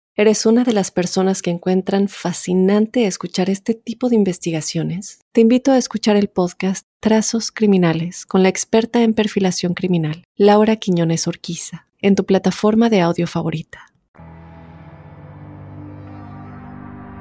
eres 0.15 0.45
una 0.45 0.63
de 0.63 0.73
las 0.73 0.91
personas 0.91 1.41
que 1.41 1.51
encuentran 1.51 2.07
fascinante 2.07 3.05
escuchar 3.07 3.49
este 3.49 3.73
tipo 3.73 4.09
de 4.09 4.15
investigaciones, 4.15 5.19
te 5.31 5.41
invito 5.41 5.71
a 5.71 5.77
escuchar 5.77 6.15
el 6.15 6.27
podcast 6.27 6.85
Trazos 6.99 7.51
Criminales 7.51 8.25
con 8.25 8.43
la 8.43 8.49
experta 8.49 9.01
en 9.01 9.13
perfilación 9.13 9.73
criminal, 9.73 10.23
Laura 10.35 10.75
Quiñones 10.75 11.27
Orquiza 11.27 11.87
en 12.01 12.15
tu 12.15 12.25
plataforma 12.25 12.89
de 12.89 13.01
audio 13.01 13.27
favorita. 13.27 13.87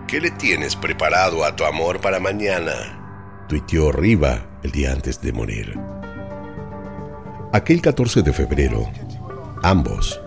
¿Qué 0.09 0.21
le 0.21 0.31
tienes 0.33 0.75
preparado 0.75 1.45
a 1.45 1.55
tu 1.55 1.65
amor 1.65 2.01
para 2.01 2.19
mañana? 2.19 3.45
Tuiteó 3.49 3.93
Riva 3.93 4.59
el 4.63 4.73
día 4.73 4.93
antes 4.93 5.21
de 5.21 5.33
morir. 5.33 5.79
Aquel 7.53 7.81
14 7.81 8.23
de 8.23 8.33
febrero, 8.33 8.91
ambos 9.63 10.21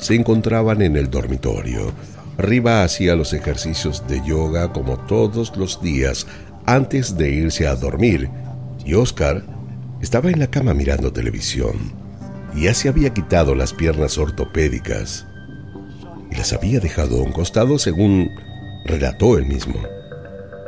se 0.00 0.14
encontraban 0.14 0.82
en 0.82 0.96
el 0.96 1.10
dormitorio. 1.10 1.92
Riva 2.38 2.82
hacía 2.82 3.16
los 3.16 3.32
ejercicios 3.32 4.06
de 4.08 4.20
yoga 4.26 4.72
como 4.72 4.98
todos 4.98 5.56
los 5.56 5.82
días 5.82 6.26
antes 6.66 7.16
de 7.16 7.30
irse 7.30 7.66
a 7.66 7.76
dormir 7.76 8.28
y 8.84 8.94
Oscar 8.94 9.44
estaba 10.00 10.30
en 10.30 10.38
la 10.38 10.46
cama 10.48 10.74
mirando 10.74 11.12
televisión 11.12 12.00
ya 12.56 12.74
se 12.74 12.88
había 12.88 13.10
quitado 13.10 13.54
las 13.54 13.72
piernas 13.72 14.18
ortopédicas 14.18 15.26
y 16.30 16.36
las 16.36 16.52
había 16.52 16.80
dejado 16.80 17.20
a 17.20 17.22
un 17.22 17.32
costado 17.32 17.78
según 17.78 18.30
relató 18.84 19.38
él 19.38 19.46
mismo. 19.46 19.80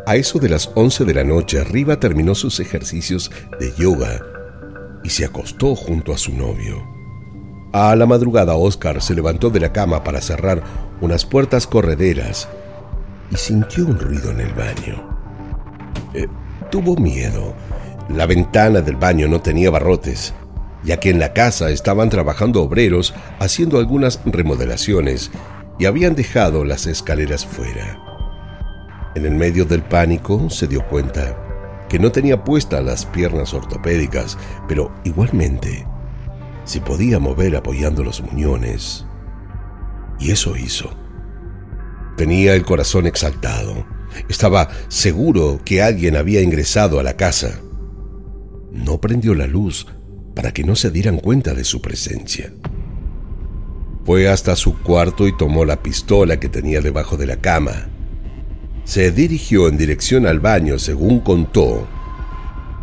A 0.06 0.16
eso 0.16 0.38
de 0.38 0.48
las 0.48 0.70
11 0.74 1.04
de 1.04 1.14
la 1.14 1.24
noche, 1.24 1.60
Arriba 1.60 2.00
terminó 2.00 2.34
sus 2.34 2.60
ejercicios 2.60 3.30
de 3.60 3.72
yoga 3.76 4.20
y 5.04 5.10
se 5.10 5.24
acostó 5.24 5.74
junto 5.74 6.12
a 6.12 6.18
su 6.18 6.32
novio. 6.32 6.91
A 7.72 7.96
la 7.96 8.06
madrugada, 8.06 8.54
Oscar 8.54 9.00
se 9.00 9.14
levantó 9.14 9.50
de 9.50 9.60
la 9.60 9.72
cama 9.72 10.04
para 10.04 10.20
cerrar 10.20 10.62
unas 11.00 11.24
puertas 11.24 11.66
correderas 11.66 12.48
y 13.30 13.36
sintió 13.36 13.86
un 13.86 13.98
ruido 13.98 14.30
en 14.30 14.40
el 14.40 14.52
baño. 14.52 15.18
Eh, 16.14 16.28
tuvo 16.70 16.96
miedo. 16.96 17.54
La 18.08 18.26
ventana 18.26 18.80
del 18.80 18.96
baño 18.96 19.26
no 19.28 19.40
tenía 19.40 19.70
barrotes 19.70 20.34
ya 20.84 20.98
que 20.98 21.10
en 21.10 21.18
la 21.18 21.32
casa 21.32 21.70
estaban 21.70 22.08
trabajando 22.10 22.62
obreros 22.62 23.14
haciendo 23.38 23.78
algunas 23.78 24.20
remodelaciones 24.24 25.30
y 25.78 25.86
habían 25.86 26.14
dejado 26.14 26.64
las 26.64 26.86
escaleras 26.86 27.46
fuera. 27.46 27.98
En 29.14 29.26
el 29.26 29.32
medio 29.32 29.64
del 29.64 29.82
pánico 29.82 30.50
se 30.50 30.66
dio 30.66 30.86
cuenta 30.88 31.36
que 31.88 31.98
no 31.98 32.10
tenía 32.10 32.42
puestas 32.42 32.82
las 32.82 33.04
piernas 33.04 33.52
ortopédicas, 33.52 34.38
pero 34.66 34.92
igualmente 35.04 35.86
se 36.64 36.80
podía 36.80 37.18
mover 37.18 37.56
apoyando 37.56 38.04
los 38.04 38.20
muñones. 38.20 39.06
Y 40.18 40.30
eso 40.30 40.56
hizo. 40.56 40.90
Tenía 42.16 42.54
el 42.54 42.64
corazón 42.64 43.06
exaltado. 43.06 43.86
Estaba 44.28 44.68
seguro 44.88 45.60
que 45.64 45.82
alguien 45.82 46.16
había 46.16 46.42
ingresado 46.42 47.00
a 47.00 47.02
la 47.02 47.16
casa. 47.16 47.60
No 48.70 49.00
prendió 49.00 49.34
la 49.34 49.46
luz 49.46 49.86
para 50.34 50.52
que 50.52 50.64
no 50.64 50.76
se 50.76 50.90
dieran 50.90 51.18
cuenta 51.18 51.54
de 51.54 51.64
su 51.64 51.80
presencia. 51.80 52.52
Fue 54.04 54.28
hasta 54.28 54.56
su 54.56 54.78
cuarto 54.82 55.26
y 55.28 55.36
tomó 55.36 55.64
la 55.64 55.82
pistola 55.82 56.40
que 56.40 56.48
tenía 56.48 56.80
debajo 56.80 57.16
de 57.16 57.26
la 57.26 57.36
cama. 57.36 57.88
Se 58.84 59.12
dirigió 59.12 59.68
en 59.68 59.78
dirección 59.78 60.26
al 60.26 60.40
baño, 60.40 60.78
según 60.78 61.20
contó, 61.20 61.86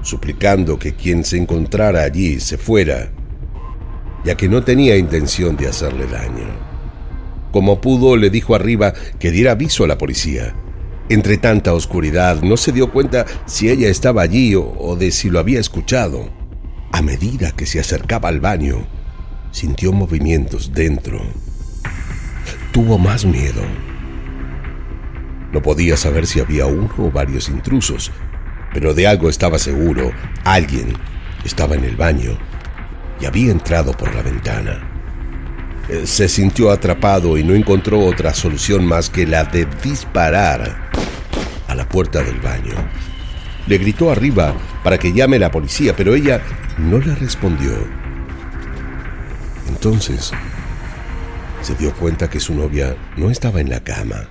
suplicando 0.01 0.79
que 0.79 0.95
quien 0.95 1.25
se 1.25 1.37
encontrara 1.37 2.03
allí 2.03 2.39
se 2.39 2.57
fuera, 2.57 3.11
ya 4.23 4.35
que 4.35 4.49
no 4.49 4.63
tenía 4.63 4.97
intención 4.97 5.55
de 5.55 5.67
hacerle 5.67 6.07
daño. 6.07 6.47
Como 7.51 7.81
pudo, 7.81 8.15
le 8.15 8.29
dijo 8.29 8.55
arriba 8.55 8.93
que 9.19 9.31
diera 9.31 9.51
aviso 9.51 9.83
a 9.83 9.87
la 9.87 9.97
policía. 9.97 10.55
Entre 11.09 11.37
tanta 11.37 11.73
oscuridad 11.73 12.41
no 12.43 12.57
se 12.57 12.71
dio 12.71 12.91
cuenta 12.91 13.25
si 13.47 13.69
ella 13.69 13.89
estaba 13.89 14.21
allí 14.21 14.53
o, 14.55 14.95
de 14.95 15.11
si 15.11 15.29
lo 15.29 15.39
había 15.39 15.59
escuchado. 15.59 16.29
A 16.91 17.01
medida 17.01 17.51
que 17.51 17.65
se 17.65 17.79
acercaba 17.79 18.29
al 18.29 18.39
baño, 18.39 18.85
sintió 19.51 19.91
movimientos 19.91 20.73
dentro. 20.73 21.21
Tuvo 22.71 22.99
más 22.99 23.25
miedo. 23.25 23.63
No 25.51 25.63
podía 25.63 25.97
saber 25.97 26.27
si 26.27 26.39
había 26.39 26.67
uno 26.67 26.93
o 26.99 27.09
varios 27.09 27.49
intrusos, 27.49 28.11
pero 28.71 28.93
de 28.93 29.07
algo 29.07 29.29
estaba 29.29 29.57
seguro. 29.57 30.11
Alguien 30.43 30.93
estaba 31.43 31.73
en 31.73 31.85
el 31.85 31.95
baño 31.95 32.37
y 33.19 33.25
había 33.25 33.51
entrado 33.51 33.91
por 33.93 34.13
la 34.15 34.21
ventana. 34.21 34.79
Eh, 35.89 36.05
se 36.05 36.29
sintió 36.29 36.71
atrapado 36.71 37.37
y 37.37 37.43
no 37.43 37.55
encontró 37.55 37.99
otra 37.99 38.33
solución 38.33 38.85
más 38.85 39.09
que 39.09 39.25
la 39.25 39.43
de 39.43 39.65
disparar 39.83 40.89
a 41.67 41.75
la 41.75 41.87
puerta 41.87 42.21
del 42.21 42.39
baño. 42.39 42.75
Le 43.65 43.77
gritó 43.77 44.11
arriba 44.11 44.53
para 44.83 44.97
que 44.97 45.13
llame 45.13 45.39
la 45.39 45.51
policía, 45.51 45.95
pero 45.95 46.15
ella 46.15 46.41
no 46.77 46.99
le 46.99 47.15
respondió. 47.15 47.71
Entonces, 49.67 50.31
se 51.61 51.75
dio 51.75 51.93
cuenta 51.93 52.29
que 52.29 52.39
su 52.39 52.53
novia 52.53 52.95
no 53.17 53.29
estaba 53.29 53.61
en 53.61 53.69
la 53.69 53.81
cama. 53.81 54.27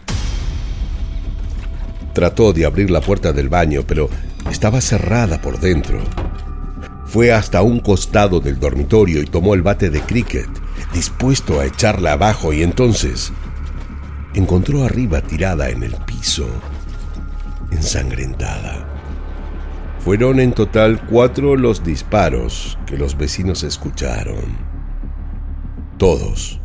Trató 2.14 2.52
de 2.52 2.66
abrir 2.66 2.90
la 2.90 3.00
puerta 3.00 3.32
del 3.32 3.48
baño, 3.48 3.82
pero 3.86 4.08
estaba 4.50 4.80
cerrada 4.80 5.40
por 5.40 5.60
dentro. 5.60 6.00
Fue 7.08 7.32
hasta 7.32 7.62
un 7.62 7.80
costado 7.80 8.38
del 8.38 8.60
dormitorio 8.60 9.22
y 9.22 9.24
tomó 9.24 9.54
el 9.54 9.62
bate 9.62 9.88
de 9.88 10.02
cricket, 10.02 10.46
dispuesto 10.92 11.58
a 11.58 11.64
echarla 11.64 12.12
abajo, 12.12 12.52
y 12.52 12.62
entonces 12.62 13.32
encontró 14.34 14.84
arriba 14.84 15.22
tirada 15.22 15.70
en 15.70 15.84
el 15.84 15.94
piso, 16.04 16.46
ensangrentada. 17.70 18.86
Fueron 20.00 20.38
en 20.38 20.52
total 20.52 21.00
cuatro 21.06 21.56
los 21.56 21.82
disparos 21.82 22.78
que 22.84 22.98
los 22.98 23.16
vecinos 23.16 23.62
escucharon. 23.62 24.58
Todos 25.96 26.60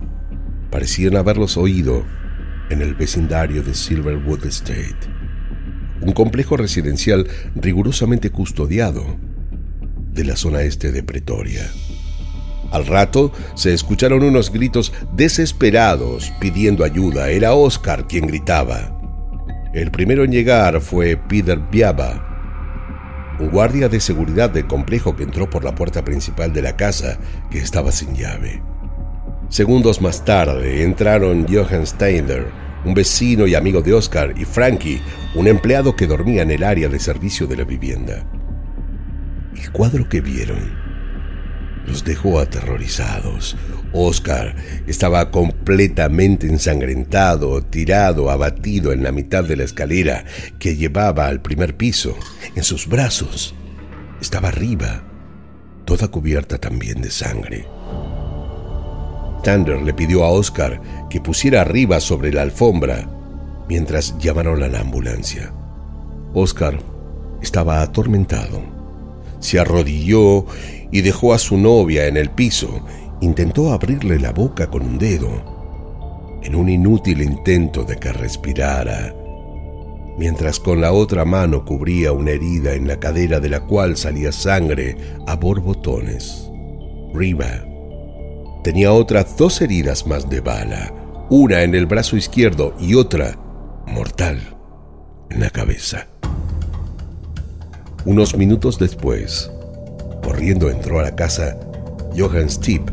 parecían 0.70 1.16
haberlos 1.16 1.56
oído 1.56 2.04
en 2.70 2.82
el 2.82 2.96
vecindario 2.96 3.64
de 3.64 3.74
Silverwood 3.74 4.46
Estate, 4.46 5.08
un 6.02 6.12
complejo 6.12 6.58
residencial 6.58 7.30
rigurosamente 7.56 8.30
custodiado 8.30 9.33
de 10.14 10.24
la 10.26 10.36
zona 10.36 10.62
este 10.62 10.92
de 10.92 11.04
Pretoria. 11.04 11.70
Al 12.72 12.88
rato 12.88 13.32
se 13.54 13.74
escucharon 13.74 14.24
unos 14.24 14.52
gritos 14.52 14.94
desesperados 15.16 16.34
pidiendo 16.40 16.84
ayuda. 16.84 17.30
Era 17.30 17.54
Oscar 17.54 18.08
quien 18.08 18.26
gritaba. 18.26 19.00
El 19.74 19.92
primero 19.92 20.24
en 20.24 20.32
llegar 20.32 20.82
fue 20.82 21.18
Peter 21.18 21.60
Biaba, 21.72 23.38
un 23.40 23.50
guardia 23.50 23.90
de 23.90 24.00
seguridad 24.00 24.50
del 24.50 24.68
complejo 24.68 25.16
que 25.16 25.24
entró 25.24 25.50
por 25.50 25.64
la 25.64 25.76
puerta 25.76 26.04
principal 26.04 26.54
de 26.54 26.62
la 26.62 26.76
casa 26.76 27.20
que 27.50 27.60
estaba 27.60 27.92
sin 27.92 28.16
llave. 28.16 28.62
Segundos 29.50 30.02
más 30.02 30.26
tarde 30.26 30.84
entraron 30.84 31.46
Johann 31.48 31.86
Steiner, 31.86 32.48
un 32.86 32.94
vecino 32.94 33.46
y 33.46 33.54
amigo 33.54 33.82
de 33.82 33.94
Oscar, 33.94 34.34
y 34.36 34.46
Frankie, 34.46 35.02
un 35.36 35.48
empleado 35.48 35.96
que 35.96 36.08
dormía 36.08 36.42
en 36.42 36.52
el 36.52 36.64
área 36.64 36.90
de 36.90 37.00
servicio 37.00 37.46
de 37.46 37.58
la 37.58 37.64
vivienda. 37.64 38.26
El 39.56 39.72
cuadro 39.72 40.08
que 40.10 40.22
vieron 40.22 40.84
los 41.88 42.04
dejó 42.04 42.40
aterrorizados. 42.40 43.58
Oscar 43.92 44.56
estaba 44.88 45.30
completamente 45.32 46.48
ensangrentado, 46.48 47.62
tirado, 47.64 48.32
abatido 48.32 48.92
en 48.92 49.04
la 49.04 49.12
mitad 49.12 49.44
de 49.44 49.56
la 49.56 49.64
escalera 49.64 50.26
que 50.60 50.76
llevaba 50.76 51.28
al 51.28 51.42
primer 51.42 51.76
piso. 51.76 52.16
En 52.56 52.64
sus 52.64 52.88
brazos 52.88 53.54
estaba 54.22 54.50
arriba, 54.50 55.04
toda 55.86 56.08
cubierta 56.08 56.58
también 56.58 57.02
de 57.02 57.12
sangre. 57.12 57.68
Tander 59.44 59.82
le 59.82 59.94
pidió 59.94 60.24
a 60.24 60.30
Oscar 60.30 60.82
que 61.10 61.20
pusiera 61.20 61.62
arriba 61.62 62.00
sobre 62.00 62.32
la 62.32 62.44
alfombra 62.44 63.10
mientras 63.68 64.18
llamaron 64.18 64.64
a 64.64 64.70
la 64.70 64.80
ambulancia. 64.80 65.54
Oscar 66.34 66.80
estaba 67.42 67.82
atormentado. 67.82 68.73
Se 69.44 69.60
arrodilló 69.60 70.46
y 70.90 71.02
dejó 71.02 71.34
a 71.34 71.38
su 71.38 71.58
novia 71.58 72.08
en 72.08 72.16
el 72.16 72.30
piso. 72.30 72.80
Intentó 73.20 73.74
abrirle 73.74 74.18
la 74.18 74.32
boca 74.32 74.68
con 74.68 74.84
un 74.84 74.98
dedo, 74.98 76.40
en 76.42 76.56
un 76.56 76.70
inútil 76.70 77.22
intento 77.22 77.84
de 77.84 77.98
que 77.98 78.14
respirara, 78.14 79.14
mientras 80.18 80.62
con 80.62 80.80
la 80.80 80.94
otra 80.94 81.26
mano 81.26 81.66
cubría 81.66 82.14
una 82.14 82.32
herida 82.32 82.74
en 82.74 82.88
la 82.88 83.02
cadera 83.02 83.42
de 83.42 83.50
la 83.50 83.60
cual 83.60 83.98
salía 83.98 84.32
sangre 84.32 84.96
a 85.28 85.36
borbotones. 85.36 86.50
Riva 87.14 87.66
Tenía 88.64 88.94
otras 88.94 89.36
dos 89.36 89.62
heridas 89.62 90.08
más 90.08 90.30
de 90.30 90.40
bala, 90.40 90.94
una 91.30 91.64
en 91.64 91.76
el 91.76 91.86
brazo 91.86 92.16
izquierdo 92.16 92.74
y 92.80 92.96
otra, 92.96 93.38
mortal, 93.88 94.40
en 95.30 95.42
la 95.42 95.50
cabeza. 95.50 96.08
Unos 98.06 98.36
minutos 98.36 98.78
después, 98.78 99.50
corriendo 100.22 100.70
entró 100.70 101.00
a 101.00 101.04
la 101.04 101.16
casa 101.16 101.58
Johann 102.18 102.50
Stipp, 102.50 102.90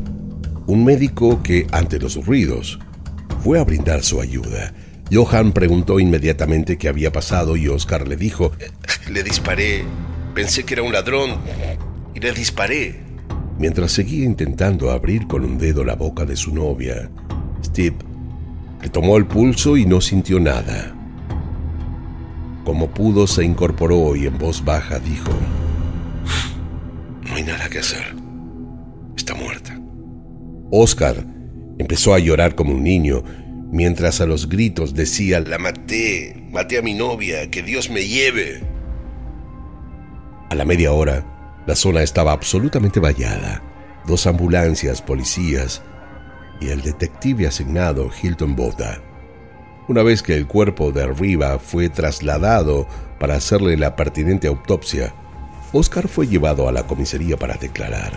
un 0.69 0.85
médico 0.85 1.43
que, 1.43 1.67
ante 1.73 1.99
los 1.99 2.25
ruidos, 2.25 2.79
fue 3.43 3.59
a 3.59 3.65
brindar 3.65 4.05
su 4.05 4.21
ayuda. 4.21 4.73
Johann 5.11 5.51
preguntó 5.51 5.99
inmediatamente 5.99 6.79
qué 6.79 6.89
había 6.89 7.11
pasado 7.11 7.57
y 7.57 7.67
Oscar 7.67 8.07
le 8.07 8.17
dijo, 8.17 8.53
le 9.11 9.25
disparé, 9.25 9.83
pensé 10.33 10.63
que 10.63 10.75
era 10.75 10.85
un 10.85 10.93
ladrón 10.93 11.39
y 12.15 12.21
le 12.21 12.31
disparé. 12.31 13.01
Mientras 13.59 13.91
seguía 13.91 14.25
intentando 14.25 14.93
abrir 14.93 15.27
con 15.27 15.45
un 15.45 15.59
dedo 15.59 15.83
la 15.83 15.97
boca 15.97 16.25
de 16.25 16.37
su 16.37 16.55
novia, 16.55 17.11
Steve 17.65 17.97
le 18.81 18.89
tomó 18.89 19.17
el 19.17 19.27
pulso 19.27 19.77
y 19.77 19.87
no 19.87 20.01
sintió 20.01 20.39
nada. 20.39 20.95
Como 22.65 22.91
pudo, 22.91 23.27
se 23.27 23.45
incorporó 23.45 24.15
y 24.17 24.27
en 24.27 24.39
voz 24.39 24.65
baja 24.65 24.99
dijo, 24.99 25.31
No 27.29 27.35
hay 27.35 27.43
nada 27.43 27.69
que 27.69 27.79
hacer. 27.79 28.15
Está 29.17 29.35
muerta. 29.35 29.79
Oscar 30.71 31.25
empezó 31.79 32.15
a 32.15 32.19
llorar 32.19 32.55
como 32.55 32.75
un 32.75 32.85
niño, 32.85 33.23
mientras 33.73 34.21
a 34.21 34.27
los 34.27 34.49
gritos 34.49 34.95
decía, 34.95 35.41
La 35.41 35.59
maté, 35.59 36.47
maté 36.51 36.79
a 36.79 36.83
mi 36.83 36.95
novia, 36.95 37.51
que 37.51 37.63
Dios 37.63 37.91
me 37.91 38.07
lleve. 38.07 38.63
A 40.51 40.55
la 40.55 40.65
media 40.65 40.93
hora, 40.93 41.63
la 41.67 41.77
zona 41.77 42.03
estaba 42.03 42.33
absolutamente 42.33 43.01
vallada. 43.01 43.63
Dos 44.07 44.27
ambulancias, 44.27 45.03
policías 45.03 45.83
y 46.61 46.69
el 46.69 46.83
detective 46.83 47.47
asignado 47.47 48.11
Hilton 48.23 48.55
Boda. 48.55 49.01
Una 49.91 50.05
vez 50.05 50.23
que 50.23 50.37
el 50.37 50.47
cuerpo 50.47 50.93
de 50.93 51.03
Arriba 51.03 51.59
fue 51.59 51.89
trasladado 51.89 52.87
para 53.19 53.35
hacerle 53.35 53.77
la 53.77 53.97
pertinente 53.97 54.47
autopsia, 54.47 55.13
Oscar 55.73 56.07
fue 56.07 56.29
llevado 56.29 56.69
a 56.69 56.73
la 56.73 56.87
comisaría 56.87 57.37
para 57.37 57.57
declarar. 57.57 58.13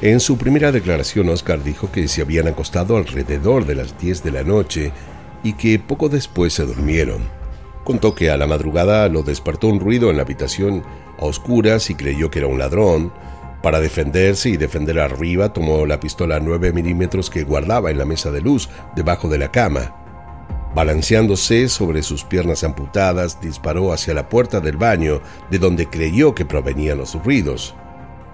En 0.00 0.20
su 0.20 0.38
primera 0.38 0.72
declaración, 0.72 1.28
Oscar 1.28 1.62
dijo 1.62 1.92
que 1.92 2.08
se 2.08 2.22
habían 2.22 2.48
acostado 2.48 2.96
alrededor 2.96 3.66
de 3.66 3.74
las 3.74 3.98
10 3.98 4.24
de 4.24 4.30
la 4.30 4.42
noche 4.42 4.90
y 5.42 5.52
que 5.52 5.78
poco 5.78 6.08
después 6.08 6.54
se 6.54 6.64
durmieron. 6.64 7.20
Contó 7.84 8.14
que 8.14 8.30
a 8.30 8.38
la 8.38 8.46
madrugada 8.46 9.06
lo 9.10 9.22
despertó 9.22 9.66
un 9.68 9.80
ruido 9.80 10.08
en 10.08 10.16
la 10.16 10.22
habitación 10.22 10.82
a 11.18 11.26
oscuras 11.26 11.90
y 11.90 11.94
creyó 11.94 12.30
que 12.30 12.38
era 12.38 12.48
un 12.48 12.58
ladrón. 12.58 13.12
Para 13.62 13.80
defenderse 13.80 14.48
y 14.48 14.56
defender 14.56 14.98
arriba, 14.98 15.52
tomó 15.52 15.84
la 15.84 16.00
pistola 16.00 16.40
9 16.40 16.72
milímetros 16.72 17.28
que 17.28 17.44
guardaba 17.44 17.90
en 17.90 17.98
la 17.98 18.06
mesa 18.06 18.30
de 18.30 18.40
luz 18.40 18.70
debajo 18.96 19.28
de 19.28 19.36
la 19.36 19.52
cama. 19.52 20.03
Balanceándose 20.74 21.68
sobre 21.68 22.02
sus 22.02 22.24
piernas 22.24 22.64
amputadas, 22.64 23.40
disparó 23.40 23.92
hacia 23.92 24.12
la 24.12 24.28
puerta 24.28 24.58
del 24.58 24.76
baño, 24.76 25.20
de 25.48 25.60
donde 25.60 25.88
creyó 25.88 26.34
que 26.34 26.44
provenían 26.44 26.98
los 26.98 27.14
ruidos. 27.22 27.76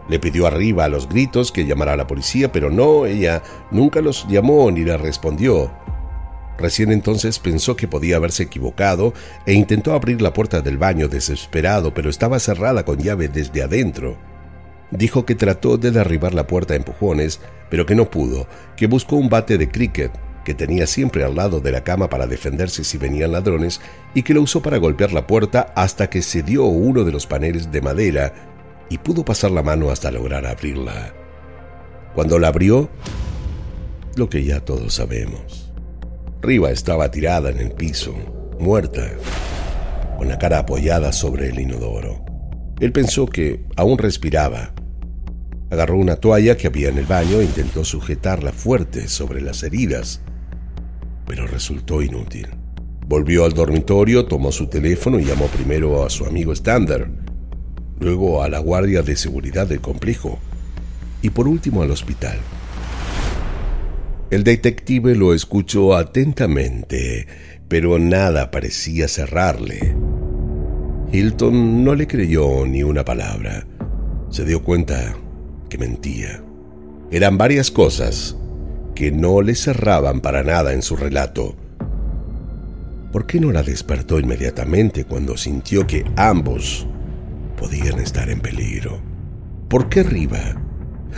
Le 0.09 0.19
pidió 0.19 0.47
arriba 0.47 0.85
a 0.85 0.89
los 0.89 1.07
gritos 1.07 1.53
que 1.53 1.67
llamara 1.67 1.93
a 1.93 1.97
la 1.97 2.07
policía, 2.07 2.51
pero 2.51 2.71
no, 2.71 3.05
ella 3.05 3.43
nunca 3.71 4.01
los 4.01 4.27
llamó 4.27 4.71
ni 4.71 4.85
le 4.85 4.97
respondió. 4.97 5.71
Recién 6.59 6.93
entonces 6.93 7.39
pensó 7.39 7.77
que 7.77 7.89
podía 7.89 8.17
haberse 8.17 8.45
equivocado 8.45 9.13
e 9.45 9.53
intentó 9.53 9.93
abrir 9.93 10.23
la 10.23 10.33
puerta 10.33 10.63
del 10.63 10.79
baño 10.79 11.09
desesperado, 11.09 11.93
pero 11.93 12.09
estaba 12.09 12.39
cerrada 12.39 12.87
con 12.87 12.99
llave 12.99 13.29
desde 13.29 13.63
adentro. 13.63 14.17
Dijo 14.91 15.27
que 15.27 15.35
trató 15.35 15.77
de 15.77 15.91
derribar 15.91 16.33
la 16.33 16.47
puerta 16.47 16.73
a 16.73 16.79
empujones, 16.79 17.41
pero 17.69 17.85
que 17.85 17.95
no 17.95 18.11
pudo, 18.11 18.47
que 18.77 18.87
buscó 18.87 19.17
un 19.17 19.29
bate 19.29 19.59
de 19.59 19.69
cricket 19.69 20.30
que 20.51 20.55
tenía 20.57 20.89
siempre 20.89 21.23
al 21.23 21.37
lado 21.37 21.61
de 21.61 21.71
la 21.71 21.85
cama 21.85 22.11
para 22.11 22.27
defenderse 22.27 22.83
si 22.83 22.99
venían 22.99 23.31
ladrones 23.31 23.81
y 24.15 24.25
que 24.25 24.35
lo 24.35 24.43
usó 24.43 24.61
para 24.61 24.79
golpear 24.79 25.13
la 25.13 25.29
puerta 25.29 25.73
hasta 25.77 26.11
que 26.11 26.23
se 26.23 26.43
dio 26.43 26.65
uno 26.65 27.05
de 27.05 27.13
los 27.13 27.25
paneles 27.25 27.71
de 27.71 27.81
madera 27.81 28.35
y 28.89 28.99
pudo 28.99 29.25
pasar 29.25 29.53
la 29.53 29.63
mano 29.63 29.93
hasta 29.93 30.11
lograr 30.11 30.45
abrirla. 30.47 31.15
Cuando 32.17 32.41
la 32.41 32.49
abrió, 32.49 32.91
lo 34.17 34.29
que 34.29 34.43
ya 34.43 34.59
todos 34.59 34.95
sabemos. 34.95 35.71
Riva 36.43 36.73
estaba 36.73 37.13
tirada 37.13 37.51
en 37.51 37.59
el 37.59 37.71
piso, 37.71 38.13
muerta, 38.59 39.09
con 40.19 40.27
la 40.27 40.37
cara 40.37 40.59
apoyada 40.59 41.13
sobre 41.13 41.51
el 41.51 41.61
inodoro. 41.61 42.25
Él 42.81 42.91
pensó 42.91 43.27
que 43.27 43.67
aún 43.77 43.99
respiraba. 43.99 44.75
Agarró 45.71 45.97
una 45.97 46.17
toalla 46.17 46.57
que 46.57 46.67
había 46.67 46.89
en 46.89 46.99
el 46.99 47.07
baño 47.07 47.39
e 47.39 47.45
intentó 47.45 47.85
sujetarla 47.85 48.51
fuerte 48.51 49.07
sobre 49.07 49.41
las 49.41 49.63
heridas, 49.63 50.23
pero 51.31 51.47
resultó 51.47 52.03
inútil. 52.03 52.49
Volvió 53.07 53.45
al 53.45 53.53
dormitorio, 53.53 54.25
tomó 54.25 54.51
su 54.51 54.67
teléfono 54.67 55.21
y 55.21 55.25
llamó 55.25 55.47
primero 55.47 56.05
a 56.05 56.11
su 56.11 56.27
amigo 56.27 56.53
Stander, 56.53 57.09
luego 58.01 58.43
a 58.43 58.49
la 58.49 58.59
guardia 58.59 59.03
de 59.03 59.15
seguridad 59.15 59.69
del 59.69 59.81
complejo 59.81 60.41
y 61.23 61.31
por 61.31 61.47
último 61.47 61.83
al 61.83 61.93
hospital. 61.93 62.37
El 64.33 64.43
detective 64.43 65.15
lo 65.15 65.33
escuchó 65.33 65.95
atentamente, 65.95 67.29
pero 67.69 68.01
nada 68.01 68.51
parecía 68.51 69.07
cerrarle. 69.07 69.95
Hilton 71.13 71.85
no 71.85 71.95
le 71.95 72.09
creyó 72.09 72.67
ni 72.67 72.83
una 72.83 73.05
palabra. 73.05 73.69
Se 74.31 74.45
dio 74.45 74.65
cuenta 74.65 75.15
que 75.69 75.79
mentía. 75.79 76.43
Eran 77.13 77.39
varias 77.39 77.71
cosas 77.71 78.37
que 79.01 79.11
no 79.11 79.41
le 79.41 79.55
cerraban 79.55 80.21
para 80.21 80.43
nada 80.43 80.75
en 80.75 80.83
su 80.83 80.95
relato. 80.95 81.57
¿Por 83.11 83.25
qué 83.25 83.41
no 83.41 83.51
la 83.51 83.63
despertó 83.63 84.21
inmediatamente 84.21 85.07
cuando 85.07 85.39
sintió 85.39 85.87
que 85.87 86.05
ambos 86.17 86.87
podían 87.57 87.99
estar 87.99 88.29
en 88.29 88.41
peligro? 88.41 89.01
¿Por 89.71 89.89
qué 89.89 90.03
Riva 90.03 90.61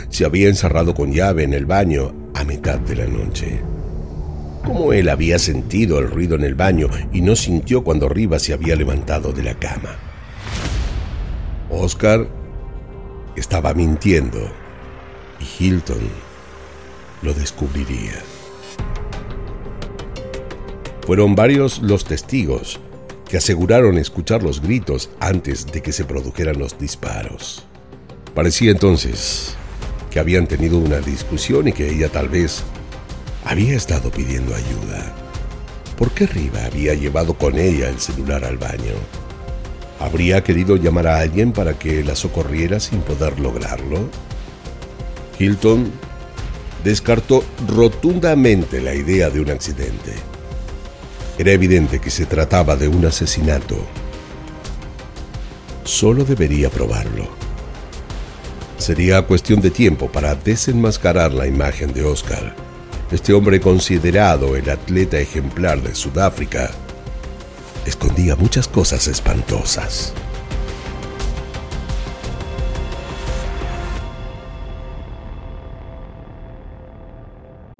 se 0.07 0.23
había 0.23 0.47
encerrado 0.47 0.93
con 0.93 1.11
llave 1.11 1.43
en 1.43 1.53
el 1.53 1.65
baño 1.65 2.13
a 2.33 2.45
mitad 2.45 2.79
de 2.79 2.95
la 2.95 3.05
noche? 3.05 3.59
¿Cómo 4.63 4.93
él 4.93 5.09
había 5.09 5.37
sentido 5.37 5.99
el 5.99 6.09
ruido 6.09 6.35
en 6.35 6.45
el 6.45 6.55
baño 6.55 6.87
y 7.11 7.19
no 7.19 7.35
sintió 7.35 7.83
cuando 7.83 8.07
Riva 8.07 8.39
se 8.39 8.53
había 8.53 8.77
levantado 8.77 9.33
de 9.33 9.43
la 9.43 9.55
cama? 9.55 9.97
Oscar 11.69 12.29
estaba 13.35 13.73
mintiendo 13.73 14.39
y 15.41 15.65
Hilton 15.65 16.32
lo 17.23 17.33
descubriría. 17.33 18.21
Fueron 21.05 21.35
varios 21.35 21.81
los 21.81 22.05
testigos 22.05 22.79
que 23.27 23.37
aseguraron 23.37 23.97
escuchar 23.97 24.43
los 24.43 24.61
gritos 24.61 25.09
antes 25.19 25.65
de 25.65 25.81
que 25.81 25.91
se 25.91 26.05
produjeran 26.05 26.59
los 26.59 26.77
disparos. 26.77 27.65
Parecía 28.35 28.71
entonces 28.71 29.55
que 30.11 30.19
habían 30.19 30.47
tenido 30.47 30.77
una 30.77 30.99
discusión 30.99 31.67
y 31.67 31.73
que 31.73 31.89
ella 31.89 32.09
tal 32.09 32.29
vez 32.29 32.63
había 33.45 33.75
estado 33.75 34.11
pidiendo 34.11 34.53
ayuda. 34.53 35.15
¿Por 35.97 36.11
qué 36.11 36.27
Riva 36.27 36.65
había 36.65 36.93
llevado 36.93 37.33
con 37.33 37.57
ella 37.57 37.89
el 37.89 37.99
celular 37.99 38.45
al 38.45 38.57
baño? 38.57 38.95
¿Habría 39.99 40.43
querido 40.43 40.75
llamar 40.75 41.07
a 41.07 41.19
alguien 41.19 41.53
para 41.53 41.77
que 41.77 42.03
la 42.03 42.15
socorriera 42.15 42.79
sin 42.79 43.01
poder 43.01 43.39
lograrlo? 43.39 44.09
Hilton 45.39 45.91
descartó 46.83 47.43
rotundamente 47.67 48.81
la 48.81 48.93
idea 48.93 49.29
de 49.29 49.39
un 49.39 49.49
accidente. 49.49 50.13
Era 51.37 51.51
evidente 51.51 51.99
que 51.99 52.09
se 52.09 52.25
trataba 52.25 52.75
de 52.75 52.87
un 52.87 53.05
asesinato. 53.05 53.77
Solo 55.83 56.23
debería 56.23 56.69
probarlo. 56.69 57.27
Sería 58.77 59.21
cuestión 59.23 59.61
de 59.61 59.71
tiempo 59.71 60.11
para 60.11 60.35
desenmascarar 60.35 61.33
la 61.33 61.47
imagen 61.47 61.93
de 61.93 62.03
Oscar, 62.03 62.55
este 63.11 63.33
hombre 63.33 63.59
considerado 63.61 64.55
el 64.55 64.69
atleta 64.69 65.19
ejemplar 65.19 65.81
de 65.81 65.95
Sudáfrica. 65.95 66.71
Escondía 67.85 68.35
muchas 68.35 68.67
cosas 68.67 69.07
espantosas. 69.07 70.13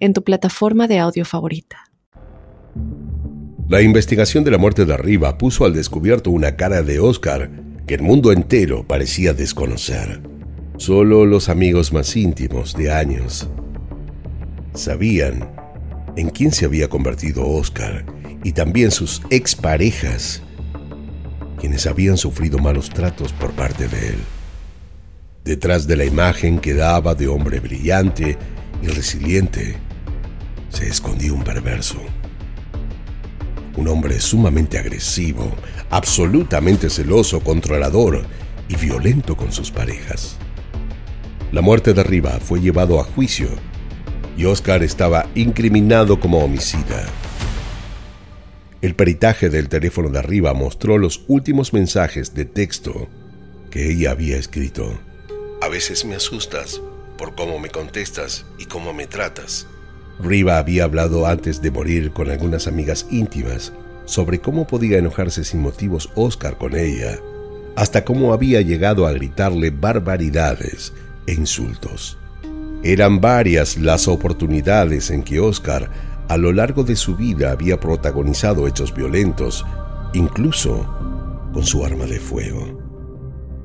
en 0.00 0.12
tu 0.12 0.24
plataforma 0.24 0.88
de 0.88 0.98
audio 0.98 1.24
favorita. 1.24 1.90
La 3.68 3.82
investigación 3.82 4.42
de 4.42 4.50
la 4.50 4.58
muerte 4.58 4.84
de 4.84 4.94
Arriba 4.94 5.38
puso 5.38 5.64
al 5.64 5.74
descubierto 5.74 6.30
una 6.30 6.56
cara 6.56 6.82
de 6.82 6.98
Oscar 6.98 7.50
que 7.86 7.94
el 7.94 8.02
mundo 8.02 8.32
entero 8.32 8.84
parecía 8.84 9.32
desconocer. 9.32 10.20
Solo 10.76 11.26
los 11.26 11.48
amigos 11.48 11.92
más 11.92 12.16
íntimos 12.16 12.74
de 12.74 12.90
años 12.90 13.48
sabían 14.74 15.50
en 16.16 16.30
quién 16.30 16.52
se 16.52 16.64
había 16.64 16.88
convertido 16.88 17.46
Oscar 17.46 18.04
y 18.42 18.52
también 18.52 18.90
sus 18.90 19.22
exparejas, 19.30 20.42
quienes 21.58 21.86
habían 21.86 22.16
sufrido 22.16 22.58
malos 22.58 22.90
tratos 22.90 23.32
por 23.32 23.52
parte 23.52 23.86
de 23.88 24.08
él. 24.08 24.18
Detrás 25.44 25.86
de 25.86 25.96
la 25.96 26.04
imagen 26.04 26.58
que 26.58 26.74
daba 26.74 27.14
de 27.14 27.28
hombre 27.28 27.60
brillante 27.60 28.36
y 28.82 28.86
resiliente, 28.86 29.76
se 30.70 30.88
escondía 30.88 31.32
un 31.32 31.44
perverso. 31.44 32.00
Un 33.76 33.88
hombre 33.88 34.20
sumamente 34.20 34.78
agresivo, 34.78 35.54
absolutamente 35.90 36.90
celoso, 36.90 37.40
controlador 37.40 38.24
y 38.68 38.76
violento 38.76 39.36
con 39.36 39.52
sus 39.52 39.70
parejas. 39.70 40.36
La 41.52 41.60
muerte 41.60 41.92
de 41.92 42.02
Riva 42.02 42.38
fue 42.40 42.60
llevado 42.60 43.00
a 43.00 43.04
juicio 43.04 43.48
y 44.36 44.44
Oscar 44.44 44.82
estaba 44.82 45.28
incriminado 45.34 46.20
como 46.20 46.38
homicida. 46.38 47.04
El 48.80 48.94
peritaje 48.94 49.50
del 49.50 49.68
teléfono 49.68 50.08
de 50.08 50.18
arriba 50.18 50.54
mostró 50.54 50.96
los 50.96 51.24
últimos 51.28 51.72
mensajes 51.72 52.32
de 52.34 52.46
texto 52.46 53.08
que 53.70 53.90
ella 53.90 54.12
había 54.12 54.36
escrito. 54.36 54.98
A 55.60 55.68
veces 55.68 56.04
me 56.04 56.14
asustas 56.14 56.80
por 57.18 57.34
cómo 57.34 57.58
me 57.58 57.68
contestas 57.68 58.46
y 58.58 58.64
cómo 58.64 58.94
me 58.94 59.06
tratas. 59.06 59.66
Riva 60.22 60.58
había 60.58 60.84
hablado 60.84 61.26
antes 61.26 61.62
de 61.62 61.70
morir 61.70 62.12
con 62.12 62.30
algunas 62.30 62.66
amigas 62.66 63.06
íntimas 63.10 63.72
sobre 64.04 64.40
cómo 64.40 64.66
podía 64.66 64.98
enojarse 64.98 65.44
sin 65.44 65.60
motivos 65.60 66.10
Oscar 66.14 66.58
con 66.58 66.76
ella, 66.76 67.18
hasta 67.76 68.04
cómo 68.04 68.32
había 68.32 68.60
llegado 68.60 69.06
a 69.06 69.12
gritarle 69.12 69.70
barbaridades 69.70 70.92
e 71.26 71.34
insultos. 71.34 72.18
Eran 72.82 73.20
varias 73.20 73.76
las 73.76 74.08
oportunidades 74.08 75.10
en 75.10 75.22
que 75.22 75.40
Oscar 75.40 75.90
a 76.28 76.36
lo 76.36 76.52
largo 76.52 76.82
de 76.84 76.96
su 76.96 77.16
vida 77.16 77.52
había 77.52 77.78
protagonizado 77.78 78.66
hechos 78.66 78.94
violentos, 78.94 79.64
incluso 80.14 80.88
con 81.52 81.64
su 81.64 81.84
arma 81.84 82.06
de 82.06 82.20
fuego. 82.20 82.78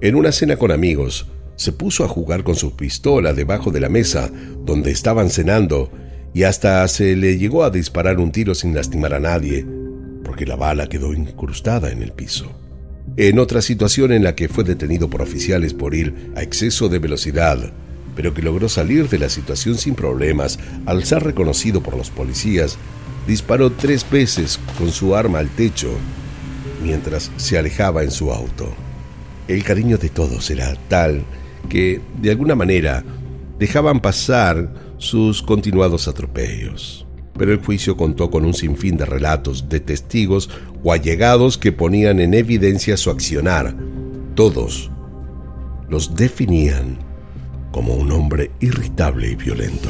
En 0.01 0.15
una 0.15 0.31
cena 0.31 0.57
con 0.57 0.71
amigos, 0.71 1.27
se 1.55 1.71
puso 1.71 2.03
a 2.03 2.07
jugar 2.07 2.43
con 2.43 2.55
su 2.55 2.75
pistola 2.75 3.33
debajo 3.33 3.71
de 3.71 3.79
la 3.79 3.89
mesa 3.89 4.29
donde 4.65 4.91
estaban 4.91 5.29
cenando 5.29 5.89
y 6.35 6.43
hasta 6.43 6.85
se 6.89 7.15
le 7.15 7.37
llegó 7.37 7.63
a 7.63 7.69
disparar 7.69 8.19
un 8.19 8.29
tiro 8.29 8.53
sin 8.53 8.75
lastimar 8.75 9.13
a 9.13 9.21
nadie, 9.21 9.65
porque 10.25 10.45
la 10.45 10.57
bala 10.57 10.89
quedó 10.89 11.13
incrustada 11.13 11.93
en 11.93 12.03
el 12.03 12.11
piso. 12.11 12.51
En 13.15 13.39
otra 13.39 13.61
situación 13.61 14.11
en 14.11 14.21
la 14.21 14.35
que 14.35 14.49
fue 14.49 14.65
detenido 14.65 15.09
por 15.09 15.21
oficiales 15.21 15.73
por 15.73 15.95
ir 15.95 16.33
a 16.35 16.43
exceso 16.43 16.89
de 16.89 16.99
velocidad, 16.99 17.71
pero 18.17 18.33
que 18.33 18.41
logró 18.41 18.67
salir 18.67 19.07
de 19.07 19.17
la 19.17 19.29
situación 19.29 19.77
sin 19.77 19.95
problemas 19.95 20.59
al 20.85 21.05
ser 21.05 21.23
reconocido 21.23 21.81
por 21.81 21.95
los 21.95 22.09
policías, 22.09 22.77
disparó 23.25 23.71
tres 23.71 24.05
veces 24.11 24.59
con 24.77 24.91
su 24.91 25.15
arma 25.15 25.39
al 25.39 25.47
techo 25.47 25.95
mientras 26.83 27.31
se 27.37 27.57
alejaba 27.57 28.03
en 28.03 28.11
su 28.11 28.33
auto. 28.33 28.73
El 29.47 29.63
cariño 29.63 29.97
de 29.97 30.09
todos 30.09 30.51
era 30.51 30.75
tal 30.89 31.23
que, 31.69 32.01
de 32.21 32.31
alguna 32.31 32.55
manera, 32.55 33.05
dejaban 33.57 34.01
pasar 34.01 34.84
sus 34.97 35.41
continuados 35.41 36.07
atropellos. 36.07 37.05
Pero 37.37 37.51
el 37.51 37.59
juicio 37.59 37.97
contó 37.97 38.31
con 38.31 38.45
un 38.45 38.53
sinfín 38.53 38.97
de 38.97 39.05
relatos 39.05 39.67
de 39.67 39.79
testigos 39.79 40.49
o 40.83 40.93
allegados 40.93 41.57
que 41.57 41.71
ponían 41.71 42.19
en 42.19 42.33
evidencia 42.33 42.95
su 42.95 43.09
accionar. 43.09 43.75
Todos 44.35 44.89
los 45.89 46.15
definían 46.15 46.97
como 47.71 47.93
un 47.95 48.11
hombre 48.11 48.51
irritable 48.61 49.29
y 49.29 49.35
violento. 49.35 49.89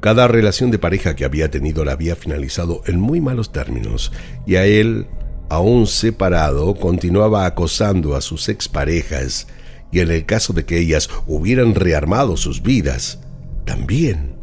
Cada 0.00 0.26
relación 0.26 0.70
de 0.70 0.78
pareja 0.78 1.14
que 1.14 1.24
había 1.24 1.50
tenido 1.50 1.84
la 1.84 1.92
había 1.92 2.16
finalizado 2.16 2.82
en 2.86 3.00
muy 3.00 3.20
malos 3.20 3.52
términos 3.52 4.12
y 4.46 4.56
a 4.56 4.66
él, 4.66 5.06
aún 5.48 5.86
separado, 5.86 6.74
continuaba 6.74 7.46
acosando 7.46 8.16
a 8.16 8.20
sus 8.20 8.48
exparejas 8.48 9.46
y 9.92 10.00
en 10.00 10.10
el 10.10 10.24
caso 10.24 10.54
de 10.54 10.64
que 10.64 10.78
ellas 10.78 11.08
hubieran 11.26 11.74
rearmado 11.74 12.36
sus 12.38 12.62
vidas, 12.62 13.20
también 13.66 14.34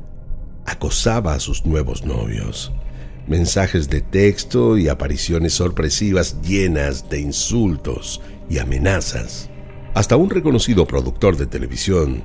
acosaba 0.66 1.34
a 1.34 1.40
sus 1.40 1.66
nuevos 1.66 2.06
novios. 2.06 2.72
Mensajes 3.28 3.90
de 3.90 4.02
texto 4.02 4.78
y 4.78 4.88
apariciones 4.88 5.54
sorpresivas 5.54 6.42
llenas 6.42 7.10
de 7.10 7.20
insultos 7.20 8.22
y 8.48 8.60
amenazas. 8.60 9.50
Hasta 9.96 10.16
un 10.16 10.30
reconocido 10.30 10.86
productor 10.86 11.36
de 11.36 11.48
televisión, 11.48 12.24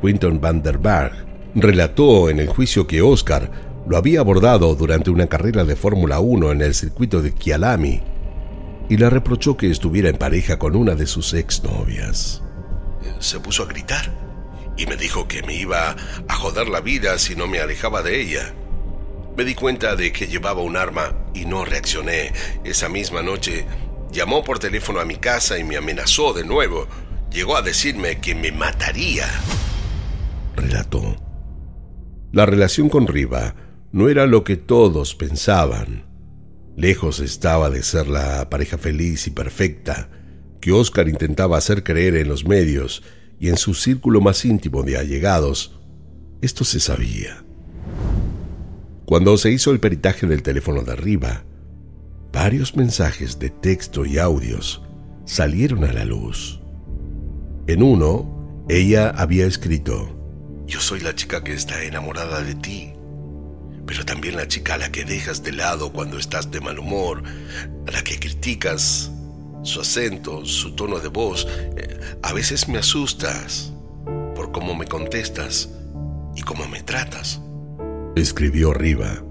Quinton 0.00 0.40
van 0.40 0.62
der 0.62 0.78
Berg, 0.78 1.26
relató 1.56 2.30
en 2.30 2.38
el 2.38 2.46
juicio 2.46 2.86
que 2.86 3.02
Oscar 3.02 3.50
lo 3.88 3.96
había 3.96 4.20
abordado 4.20 4.76
durante 4.76 5.10
una 5.10 5.26
carrera 5.26 5.64
de 5.64 5.74
Fórmula 5.74 6.20
1 6.20 6.52
en 6.52 6.62
el 6.62 6.74
circuito 6.74 7.20
de 7.20 7.32
Kialami 7.32 8.00
y 8.88 8.96
le 8.96 9.10
reprochó 9.10 9.56
que 9.56 9.70
estuviera 9.70 10.08
en 10.08 10.16
pareja 10.16 10.58
con 10.58 10.76
una 10.76 10.94
de 10.94 11.06
sus 11.06 11.34
exnovias 11.34 12.42
se 13.18 13.40
puso 13.40 13.64
a 13.64 13.66
gritar 13.66 14.10
y 14.76 14.86
me 14.86 14.96
dijo 14.96 15.28
que 15.28 15.42
me 15.42 15.54
iba 15.54 15.94
a 16.26 16.34
joder 16.34 16.68
la 16.68 16.80
vida 16.80 17.18
si 17.18 17.36
no 17.36 17.46
me 17.46 17.60
alejaba 17.60 18.02
de 18.02 18.20
ella. 18.20 18.54
Me 19.36 19.44
di 19.44 19.54
cuenta 19.54 19.94
de 19.94 20.12
que 20.12 20.26
llevaba 20.26 20.62
un 20.62 20.76
arma 20.76 21.14
y 21.34 21.44
no 21.44 21.64
reaccioné. 21.64 22.32
Esa 22.64 22.88
misma 22.88 23.22
noche 23.22 23.66
llamó 24.10 24.42
por 24.42 24.58
teléfono 24.58 25.00
a 25.00 25.04
mi 25.04 25.16
casa 25.16 25.58
y 25.58 25.64
me 25.64 25.76
amenazó 25.76 26.32
de 26.32 26.44
nuevo. 26.44 26.86
Llegó 27.30 27.56
a 27.56 27.62
decirme 27.62 28.20
que 28.20 28.34
me 28.34 28.52
mataría. 28.52 29.26
Relató. 30.56 31.16
La 32.32 32.46
relación 32.46 32.88
con 32.88 33.06
Riva 33.06 33.54
no 33.92 34.08
era 34.08 34.26
lo 34.26 34.44
que 34.44 34.56
todos 34.56 35.14
pensaban. 35.14 36.06
Lejos 36.76 37.20
estaba 37.20 37.70
de 37.70 37.82
ser 37.82 38.08
la 38.08 38.48
pareja 38.48 38.78
feliz 38.78 39.26
y 39.26 39.30
perfecta 39.30 40.08
que 40.60 40.72
Oscar 40.72 41.08
intentaba 41.08 41.56
hacer 41.56 41.82
creer 41.82 42.16
en 42.16 42.28
los 42.28 42.44
medios 42.44 43.02
y 43.38 43.48
en 43.48 43.56
su 43.56 43.74
círculo 43.74 44.20
más 44.20 44.44
íntimo 44.44 44.82
de 44.82 44.98
allegados, 44.98 45.78
esto 46.42 46.64
se 46.64 46.80
sabía. 46.80 47.42
Cuando 49.06 49.36
se 49.38 49.50
hizo 49.50 49.72
el 49.72 49.80
peritaje 49.80 50.26
del 50.26 50.42
teléfono 50.42 50.82
de 50.82 50.92
arriba, 50.92 51.44
varios 52.32 52.76
mensajes 52.76 53.38
de 53.38 53.50
texto 53.50 54.06
y 54.06 54.18
audios 54.18 54.82
salieron 55.24 55.84
a 55.84 55.92
la 55.92 56.04
luz. 56.04 56.60
En 57.66 57.82
uno, 57.82 58.66
ella 58.68 59.10
había 59.10 59.46
escrito, 59.46 60.16
Yo 60.66 60.80
soy 60.80 61.00
la 61.00 61.14
chica 61.14 61.42
que 61.42 61.54
está 61.54 61.82
enamorada 61.82 62.42
de 62.42 62.54
ti, 62.54 62.92
pero 63.86 64.04
también 64.04 64.36
la 64.36 64.46
chica 64.46 64.74
a 64.74 64.78
la 64.78 64.92
que 64.92 65.04
dejas 65.04 65.42
de 65.42 65.52
lado 65.52 65.92
cuando 65.92 66.18
estás 66.18 66.50
de 66.50 66.60
mal 66.60 66.78
humor, 66.78 67.22
a 67.86 67.90
la 67.90 68.04
que 68.04 68.20
criticas 68.20 69.10
su 69.62 69.80
acento, 69.80 70.44
su 70.44 70.72
tono 70.72 70.98
de 70.98 71.08
voz. 71.08 71.46
Eh, 71.76 72.00
a 72.22 72.32
veces 72.32 72.68
me 72.68 72.78
asustas 72.78 73.72
por 74.34 74.52
cómo 74.52 74.74
me 74.74 74.86
contestas 74.86 75.70
y 76.34 76.42
cómo 76.42 76.66
me 76.68 76.82
tratas. 76.82 77.40
Escribió 78.16 78.72
Riva. 78.72 79.22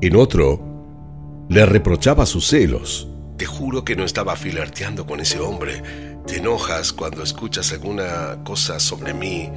En 0.00 0.16
otro, 0.16 1.46
le 1.48 1.64
reprochaba 1.66 2.26
sus 2.26 2.48
celos. 2.48 3.08
Te 3.36 3.46
juro 3.46 3.84
que 3.84 3.96
no 3.96 4.04
estaba 4.04 4.36
filarteando 4.36 5.06
con 5.06 5.20
ese 5.20 5.40
hombre. 5.40 5.82
Te 6.26 6.38
enojas 6.38 6.92
cuando 6.92 7.22
escuchas 7.22 7.72
alguna 7.72 8.42
cosa 8.44 8.80
sobre 8.80 9.12
mí, 9.12 9.50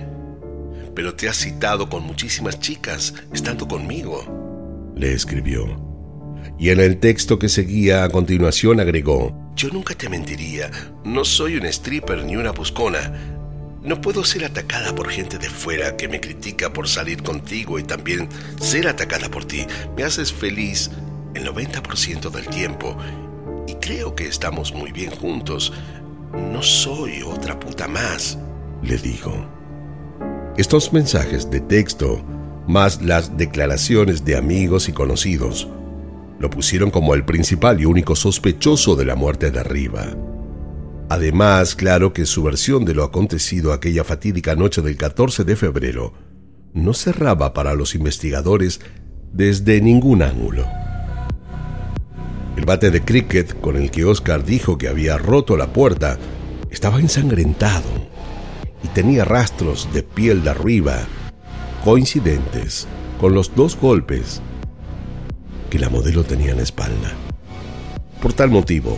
pero 0.96 1.16
te 1.16 1.30
has 1.30 1.38
citado 1.38 1.90
con 1.90 2.04
muchísimas 2.04 2.60
chicas 2.60 3.14
estando 3.32 3.68
conmigo, 3.68 4.94
le 4.96 5.14
escribió. 5.14 5.66
Y 6.60 6.70
en 6.70 6.80
el 6.80 7.00
texto 7.00 7.40
que 7.40 7.50
seguía 7.50 8.04
a 8.04 8.10
continuación 8.10 8.80
agregó, 8.80 9.47
yo 9.58 9.70
nunca 9.70 9.96
te 9.96 10.08
mentiría, 10.08 10.70
no 11.04 11.26
soy 11.26 11.58
un 11.58 11.66
stripper 11.66 12.24
ni 12.24 12.36
una 12.36 12.52
buscona. 12.52 13.12
No 13.82 14.00
puedo 14.00 14.24
ser 14.24 14.46
atacada 14.46 14.94
por 14.94 15.10
gente 15.10 15.40
de 15.40 15.50
fuera 15.50 15.98
que 15.98 16.08
me 16.08 16.22
critica 16.22 16.72
por 16.72 16.88
salir 16.88 17.24
contigo 17.24 17.80
y 17.80 17.84
también 17.84 18.30
ser 18.62 18.88
atacada 18.88 19.30
por 19.30 19.46
ti. 19.46 19.66
Me 19.96 20.04
haces 20.04 20.32
feliz 20.32 20.92
el 21.34 21.48
90% 21.48 22.30
del 22.30 22.48
tiempo 22.48 22.96
y 23.68 23.74
creo 23.76 24.16
que 24.16 24.28
estamos 24.28 24.74
muy 24.74 24.92
bien 24.92 25.10
juntos. 25.10 25.74
No 26.34 26.62
soy 26.62 27.24
otra 27.24 27.60
puta 27.60 27.88
más, 27.88 28.38
le 28.84 28.98
dijo. 28.98 29.34
Estos 30.56 30.94
mensajes 30.94 31.50
de 31.50 31.62
texto, 31.62 32.24
más 32.68 33.02
las 33.02 33.38
declaraciones 33.38 34.24
de 34.24 34.38
amigos 34.38 34.88
y 34.88 34.94
conocidos, 34.94 35.68
lo 36.40 36.50
pusieron 36.50 36.92
como 36.92 37.14
el 37.14 37.26
principal 37.26 37.82
y 37.82 37.86
único 37.86 38.16
sospechoso 38.16 38.96
de 38.96 39.06
la 39.06 39.16
muerte 39.16 39.52
de 39.52 39.64
Riva. 39.64 40.16
Además, 41.10 41.76
claro 41.76 42.14
que 42.14 42.26
su 42.26 42.44
versión 42.44 42.84
de 42.86 42.94
lo 42.94 43.04
acontecido 43.04 43.72
aquella 43.72 44.04
fatídica 44.04 44.56
noche 44.56 44.82
del 44.82 44.98
14 44.98 45.46
de 45.46 45.56
febrero 45.56 46.14
no 46.74 46.94
cerraba 46.94 47.54
para 47.54 47.74
los 47.74 47.96
investigadores 47.96 48.82
desde 49.32 49.82
ningún 49.82 50.22
ángulo. 50.22 50.66
El 52.58 52.66
bate 52.66 52.92
de 52.92 53.02
cricket 53.02 53.60
con 53.62 53.78
el 53.78 53.92
que 53.92 54.04
Oscar 54.04 54.44
dijo 54.44 54.78
que 54.78 54.88
había 54.88 55.18
roto 55.18 55.56
la 55.58 55.72
puerta 55.74 56.18
estaba 56.70 57.00
ensangrentado 57.00 57.88
y 58.84 58.88
tenía 58.90 59.26
rastros 59.26 59.88
de 59.94 60.04
piel 60.04 60.44
de 60.44 60.50
arriba 60.50 61.06
coincidentes 61.84 62.88
con 63.20 63.34
los 63.34 63.56
dos 63.56 63.78
golpes 63.80 64.42
que 65.70 65.80
la 65.80 65.90
modelo 65.90 66.24
tenía 66.24 66.52
en 66.52 66.58
la 66.58 66.64
espalda. 66.64 67.12
Por 68.22 68.34
tal 68.34 68.50
motivo, 68.50 68.98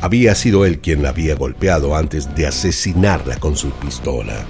había 0.00 0.34
sido 0.34 0.64
él 0.64 0.80
quien 0.80 1.02
la 1.02 1.10
había 1.10 1.34
golpeado 1.34 1.96
antes 1.96 2.34
de 2.34 2.46
asesinarla 2.46 3.36
con 3.36 3.56
su 3.56 3.70
pistola, 3.70 4.44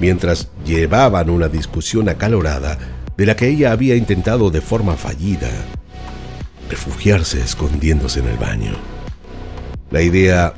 mientras 0.00 0.48
llevaban 0.64 1.30
una 1.30 1.48
discusión 1.48 2.08
acalorada 2.08 2.78
de 3.16 3.26
la 3.26 3.34
que 3.34 3.48
ella 3.48 3.72
había 3.72 3.96
intentado 3.96 4.50
de 4.50 4.60
forma 4.60 4.96
fallida 4.96 5.50
refugiarse 6.68 7.40
escondiéndose 7.40 8.20
en 8.20 8.28
el 8.28 8.36
baño. 8.36 8.72
La 9.90 10.02
idea 10.02 10.54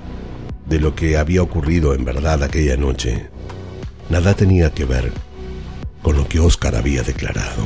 de 0.66 0.80
lo 0.80 0.94
que 0.94 1.16
había 1.16 1.42
ocurrido 1.42 1.94
en 1.94 2.04
verdad 2.04 2.42
aquella 2.42 2.76
noche 2.76 3.28
nada 4.08 4.34
tenía 4.34 4.72
que 4.72 4.84
ver 4.84 5.12
con 6.02 6.16
lo 6.16 6.26
que 6.26 6.40
Oscar 6.40 6.74
había 6.74 7.02
declarado. 7.02 7.62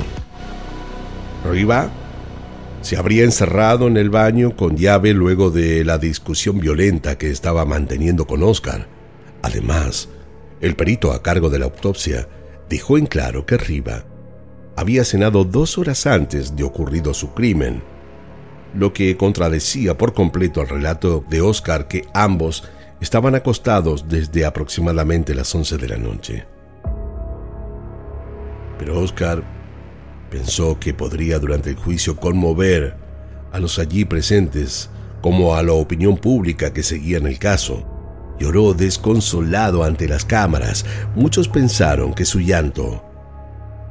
Riva 1.50 1.90
se 2.84 2.98
habría 2.98 3.24
encerrado 3.24 3.86
en 3.86 3.96
el 3.96 4.10
baño 4.10 4.54
con 4.54 4.76
llave 4.76 5.14
luego 5.14 5.50
de 5.50 5.86
la 5.86 5.96
discusión 5.96 6.60
violenta 6.60 7.16
que 7.16 7.30
estaba 7.30 7.64
manteniendo 7.64 8.26
con 8.26 8.42
Oscar. 8.42 8.88
Además, 9.40 10.10
el 10.60 10.76
perito 10.76 11.12
a 11.12 11.22
cargo 11.22 11.48
de 11.48 11.58
la 11.58 11.64
autopsia 11.64 12.28
dejó 12.68 12.98
en 12.98 13.06
claro 13.06 13.46
que 13.46 13.56
Riva 13.56 14.04
había 14.76 15.02
cenado 15.04 15.44
dos 15.44 15.78
horas 15.78 16.06
antes 16.06 16.56
de 16.56 16.62
ocurrido 16.62 17.14
su 17.14 17.32
crimen, 17.32 17.82
lo 18.74 18.92
que 18.92 19.16
contradecía 19.16 19.96
por 19.96 20.12
completo 20.12 20.60
el 20.60 20.68
relato 20.68 21.24
de 21.30 21.40
Oscar 21.40 21.88
que 21.88 22.04
ambos 22.12 22.64
estaban 23.00 23.34
acostados 23.34 24.10
desde 24.10 24.44
aproximadamente 24.44 25.34
las 25.34 25.54
11 25.54 25.78
de 25.78 25.88
la 25.88 25.96
noche. 25.96 26.44
Pero 28.78 29.00
Oscar 29.00 29.42
Pensó 30.34 30.80
que 30.80 30.92
podría 30.92 31.38
durante 31.38 31.70
el 31.70 31.76
juicio 31.76 32.16
conmover 32.16 32.96
a 33.52 33.60
los 33.60 33.78
allí 33.78 34.04
presentes 34.04 34.90
como 35.20 35.54
a 35.54 35.62
la 35.62 35.74
opinión 35.74 36.16
pública 36.16 36.72
que 36.72 36.82
seguía 36.82 37.18
en 37.18 37.28
el 37.28 37.38
caso. 37.38 37.86
Lloró 38.40 38.74
desconsolado 38.74 39.84
ante 39.84 40.08
las 40.08 40.24
cámaras. 40.24 40.84
Muchos 41.14 41.46
pensaron 41.46 42.14
que 42.14 42.24
su 42.24 42.40
llanto 42.40 43.04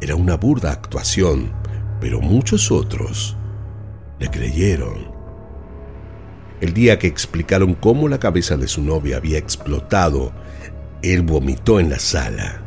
era 0.02 0.16
una 0.16 0.36
burda 0.36 0.74
actuación, 0.74 1.54
pero 2.02 2.20
muchos 2.20 2.72
otros 2.72 3.38
Le 4.20 4.30
creyeron. 4.30 5.14
El 6.60 6.74
día 6.74 7.00
que 7.00 7.08
explicaron 7.08 7.74
cómo 7.74 8.10
la 8.10 8.20
cabeza 8.20 8.58
de 8.58 8.68
su 8.68 8.82
novia 8.82 9.16
había 9.16 9.38
explotado, 9.38 10.34
él 11.02 11.22
vomitó 11.22 11.80
en 11.80 11.90
la 11.90 12.00
sala. 12.00 12.63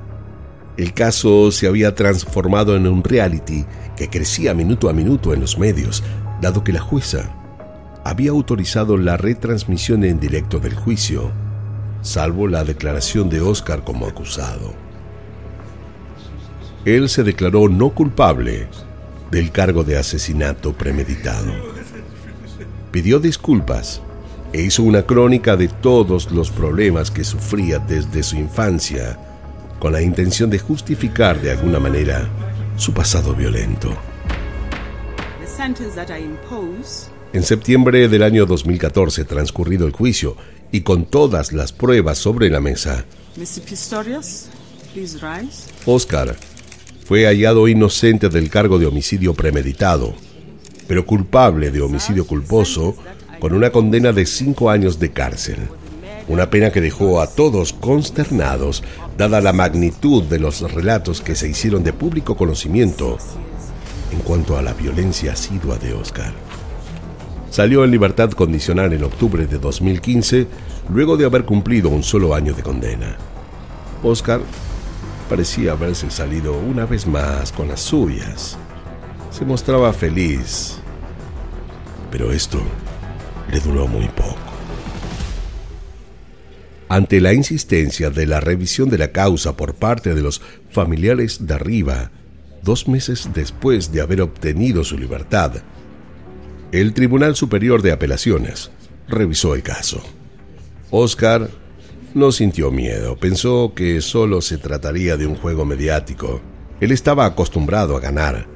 El 0.76 0.92
caso 0.92 1.50
se 1.52 1.66
había 1.66 1.94
transformado 1.94 2.76
en 2.76 2.86
un 2.86 3.02
reality 3.02 3.64
que 3.96 4.08
crecía 4.08 4.52
minuto 4.52 4.88
a 4.88 4.92
minuto 4.92 5.32
en 5.32 5.40
los 5.40 5.58
medios, 5.58 6.02
dado 6.40 6.62
que 6.62 6.72
la 6.72 6.80
jueza 6.80 7.34
había 8.04 8.30
autorizado 8.30 8.96
la 8.98 9.16
retransmisión 9.16 10.04
en 10.04 10.20
directo 10.20 10.60
del 10.60 10.74
juicio, 10.74 11.32
salvo 12.02 12.46
la 12.46 12.62
declaración 12.62 13.28
de 13.28 13.40
Oscar 13.40 13.82
como 13.82 14.06
acusado. 14.06 14.74
Él 16.84 17.08
se 17.08 17.24
declaró 17.24 17.68
no 17.68 17.90
culpable 17.90 18.68
del 19.32 19.50
cargo 19.50 19.82
de 19.82 19.98
asesinato 19.98 20.72
premeditado. 20.72 21.52
Pidió 22.92 23.18
disculpas 23.18 24.00
e 24.52 24.62
hizo 24.62 24.84
una 24.84 25.02
crónica 25.02 25.56
de 25.56 25.66
todos 25.66 26.30
los 26.30 26.50
problemas 26.50 27.10
que 27.10 27.24
sufría 27.24 27.80
desde 27.80 28.22
su 28.22 28.36
infancia, 28.36 29.18
con 29.78 29.92
la 29.92 30.02
intención 30.02 30.50
de 30.50 30.58
justificar 30.58 31.40
de 31.40 31.50
alguna 31.52 31.78
manera 31.78 32.28
su 32.76 32.92
pasado 32.92 33.34
violento. 33.34 33.96
En 37.32 37.42
septiembre 37.42 38.08
del 38.08 38.22
año 38.22 38.46
2014, 38.46 39.24
transcurrido 39.24 39.86
el 39.86 39.92
juicio 39.92 40.36
y 40.72 40.82
con 40.82 41.04
todas 41.06 41.52
las 41.52 41.72
pruebas 41.72 42.18
sobre 42.18 42.50
la 42.50 42.60
mesa, 42.60 43.04
Oscar 45.84 46.36
fue 47.04 47.26
hallado 47.26 47.68
inocente 47.68 48.28
del 48.28 48.48
cargo 48.50 48.78
de 48.78 48.86
homicidio 48.86 49.34
premeditado, 49.34 50.14
pero 50.88 51.04
culpable 51.04 51.70
de 51.70 51.82
homicidio 51.82 52.26
culposo 52.26 52.96
con 53.38 53.52
una 53.52 53.70
condena 53.70 54.12
de 54.12 54.26
cinco 54.26 54.70
años 54.70 54.98
de 54.98 55.12
cárcel. 55.12 55.58
Una 56.28 56.50
pena 56.50 56.70
que 56.70 56.80
dejó 56.80 57.20
a 57.20 57.28
todos 57.28 57.72
consternados, 57.72 58.82
dada 59.16 59.40
la 59.40 59.52
magnitud 59.52 60.24
de 60.24 60.40
los 60.40 60.60
relatos 60.72 61.20
que 61.20 61.36
se 61.36 61.48
hicieron 61.48 61.84
de 61.84 61.92
público 61.92 62.36
conocimiento 62.36 63.18
en 64.12 64.18
cuanto 64.20 64.56
a 64.56 64.62
la 64.62 64.72
violencia 64.72 65.32
asidua 65.32 65.78
de 65.78 65.92
Oscar. 65.94 66.32
Salió 67.50 67.84
en 67.84 67.90
libertad 67.90 68.30
condicional 68.32 68.92
en 68.92 69.04
octubre 69.04 69.46
de 69.46 69.58
2015, 69.58 70.46
luego 70.90 71.16
de 71.16 71.26
haber 71.26 71.44
cumplido 71.44 71.88
un 71.90 72.02
solo 72.02 72.34
año 72.34 72.52
de 72.54 72.62
condena. 72.62 73.16
Oscar 74.02 74.40
parecía 75.28 75.72
haberse 75.72 76.10
salido 76.10 76.58
una 76.58 76.86
vez 76.86 77.06
más 77.06 77.52
con 77.52 77.68
las 77.68 77.80
suyas. 77.80 78.58
Se 79.30 79.44
mostraba 79.44 79.92
feliz. 79.92 80.78
Pero 82.10 82.32
esto 82.32 82.58
le 83.50 83.60
duró 83.60 83.86
muy 83.86 84.08
poco. 84.08 84.45
Ante 86.88 87.20
la 87.20 87.32
insistencia 87.32 88.10
de 88.10 88.26
la 88.26 88.40
revisión 88.40 88.88
de 88.88 88.98
la 88.98 89.10
causa 89.10 89.56
por 89.56 89.74
parte 89.74 90.14
de 90.14 90.22
los 90.22 90.40
familiares 90.70 91.46
de 91.46 91.54
arriba, 91.54 92.12
dos 92.62 92.86
meses 92.86 93.30
después 93.34 93.90
de 93.90 94.00
haber 94.00 94.20
obtenido 94.20 94.84
su 94.84 94.96
libertad, 94.96 95.52
el 96.70 96.94
Tribunal 96.94 97.34
Superior 97.34 97.82
de 97.82 97.90
Apelaciones 97.90 98.70
revisó 99.08 99.54
el 99.54 99.62
caso. 99.62 100.00
Oscar 100.90 101.50
no 102.14 102.30
sintió 102.30 102.70
miedo, 102.70 103.16
pensó 103.16 103.72
que 103.74 104.00
solo 104.00 104.40
se 104.40 104.56
trataría 104.56 105.16
de 105.16 105.26
un 105.26 105.34
juego 105.34 105.64
mediático. 105.64 106.40
Él 106.80 106.92
estaba 106.92 107.26
acostumbrado 107.26 107.96
a 107.96 108.00
ganar, 108.00 108.46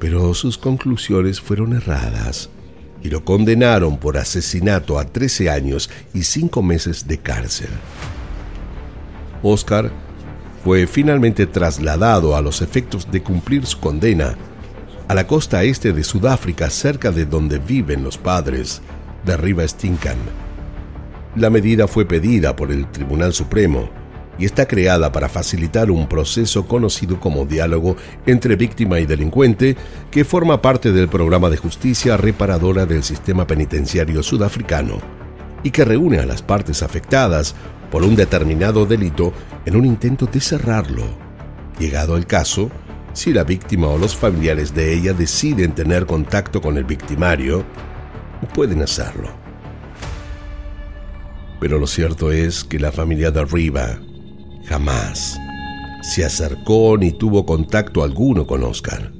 pero 0.00 0.34
sus 0.34 0.58
conclusiones 0.58 1.40
fueron 1.40 1.74
erradas 1.74 2.50
y 3.02 3.10
lo 3.10 3.24
condenaron 3.24 3.98
por 3.98 4.16
asesinato 4.16 4.98
a 4.98 5.04
13 5.04 5.50
años 5.50 5.90
y 6.14 6.22
5 6.22 6.62
meses 6.62 7.06
de 7.06 7.18
cárcel. 7.18 7.70
Oscar 9.42 9.90
fue 10.64 10.86
finalmente 10.86 11.46
trasladado 11.46 12.36
a 12.36 12.40
los 12.40 12.62
efectos 12.62 13.10
de 13.10 13.22
cumplir 13.22 13.66
su 13.66 13.80
condena 13.80 14.36
a 15.08 15.14
la 15.14 15.26
costa 15.26 15.64
este 15.64 15.92
de 15.92 16.04
Sudáfrica, 16.04 16.70
cerca 16.70 17.10
de 17.10 17.26
donde 17.26 17.58
viven 17.58 18.04
los 18.04 18.16
padres 18.16 18.80
de 19.24 19.36
Riva 19.36 19.66
Stinkham. 19.66 20.18
La 21.34 21.50
medida 21.50 21.88
fue 21.88 22.06
pedida 22.06 22.54
por 22.54 22.70
el 22.70 22.90
Tribunal 22.90 23.32
Supremo 23.32 24.01
y 24.38 24.44
está 24.44 24.66
creada 24.66 25.12
para 25.12 25.28
facilitar 25.28 25.90
un 25.90 26.08
proceso 26.08 26.66
conocido 26.66 27.20
como 27.20 27.44
diálogo 27.44 27.96
entre 28.26 28.56
víctima 28.56 28.98
y 29.00 29.06
delincuente 29.06 29.76
que 30.10 30.24
forma 30.24 30.62
parte 30.62 30.92
del 30.92 31.08
programa 31.08 31.50
de 31.50 31.56
justicia 31.56 32.16
reparadora 32.16 32.86
del 32.86 33.02
sistema 33.02 33.46
penitenciario 33.46 34.22
sudafricano 34.22 35.00
y 35.62 35.70
que 35.70 35.84
reúne 35.84 36.18
a 36.18 36.26
las 36.26 36.42
partes 36.42 36.82
afectadas 36.82 37.54
por 37.90 38.02
un 38.02 38.16
determinado 38.16 38.86
delito 38.86 39.32
en 39.66 39.76
un 39.76 39.84
intento 39.84 40.26
de 40.26 40.40
cerrarlo. 40.40 41.04
Llegado 41.78 42.16
el 42.16 42.26
caso, 42.26 42.70
si 43.12 43.32
la 43.32 43.44
víctima 43.44 43.88
o 43.88 43.98
los 43.98 44.16
familiares 44.16 44.74
de 44.74 44.94
ella 44.94 45.12
deciden 45.12 45.72
tener 45.72 46.06
contacto 46.06 46.60
con 46.60 46.78
el 46.78 46.84
victimario, 46.84 47.64
pueden 48.54 48.82
hacerlo. 48.82 49.28
Pero 51.60 51.78
lo 51.78 51.86
cierto 51.86 52.32
es 52.32 52.64
que 52.64 52.80
la 52.80 52.90
familia 52.90 53.30
de 53.30 53.40
Arriba 53.40 53.98
Jamás 54.66 55.38
se 56.02 56.24
acercó 56.24 56.96
ni 56.98 57.12
tuvo 57.12 57.46
contacto 57.46 58.02
alguno 58.02 58.46
con 58.46 58.64
Oscar. 58.64 59.12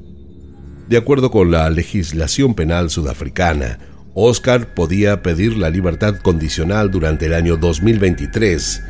De 0.88 0.96
acuerdo 0.96 1.30
con 1.30 1.50
la 1.50 1.70
legislación 1.70 2.54
penal 2.54 2.90
sudafricana, 2.90 3.78
Oscar 4.14 4.74
podía 4.74 5.22
pedir 5.22 5.56
la 5.56 5.70
libertad 5.70 6.16
condicional 6.16 6.90
durante 6.90 7.26
el 7.26 7.34
año 7.34 7.56
2023. 7.56 8.82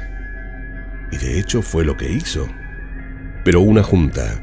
Y 1.13 1.17
de 1.19 1.39
hecho 1.39 1.63
fue 1.63 1.85
lo 1.85 1.97
que 1.97 2.11
hizo. 2.11 2.49
Pero 3.45 3.61
una 3.61 3.83
junta, 3.83 4.43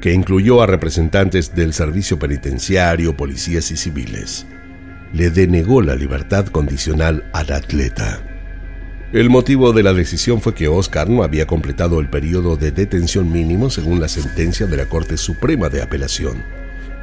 que 0.00 0.14
incluyó 0.14 0.62
a 0.62 0.66
representantes 0.66 1.54
del 1.54 1.74
servicio 1.74 2.18
penitenciario, 2.18 3.16
policías 3.16 3.70
y 3.72 3.76
civiles, 3.76 4.46
le 5.12 5.30
denegó 5.30 5.82
la 5.82 5.96
libertad 5.96 6.46
condicional 6.46 7.28
al 7.34 7.52
atleta. 7.52 8.29
El 9.12 9.28
motivo 9.28 9.72
de 9.72 9.82
la 9.82 9.92
decisión 9.92 10.40
fue 10.40 10.54
que 10.54 10.68
Oscar 10.68 11.08
no 11.08 11.24
había 11.24 11.44
completado 11.44 11.98
el 11.98 12.08
periodo 12.08 12.56
de 12.56 12.70
detención 12.70 13.32
mínimo 13.32 13.68
según 13.68 14.00
la 14.00 14.06
sentencia 14.06 14.66
de 14.66 14.76
la 14.76 14.86
Corte 14.86 15.16
Suprema 15.16 15.68
de 15.68 15.82
Apelación, 15.82 16.44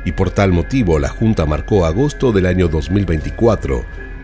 y 0.06 0.14
por 0.14 0.32
tal 0.32 0.54
motivo 0.54 1.00
la 1.00 1.10
Junta 1.10 1.46
marcó 1.46 1.86
agosto 1.86 2.32
del 2.32 2.46
año 2.46 2.70
2024 2.70 3.84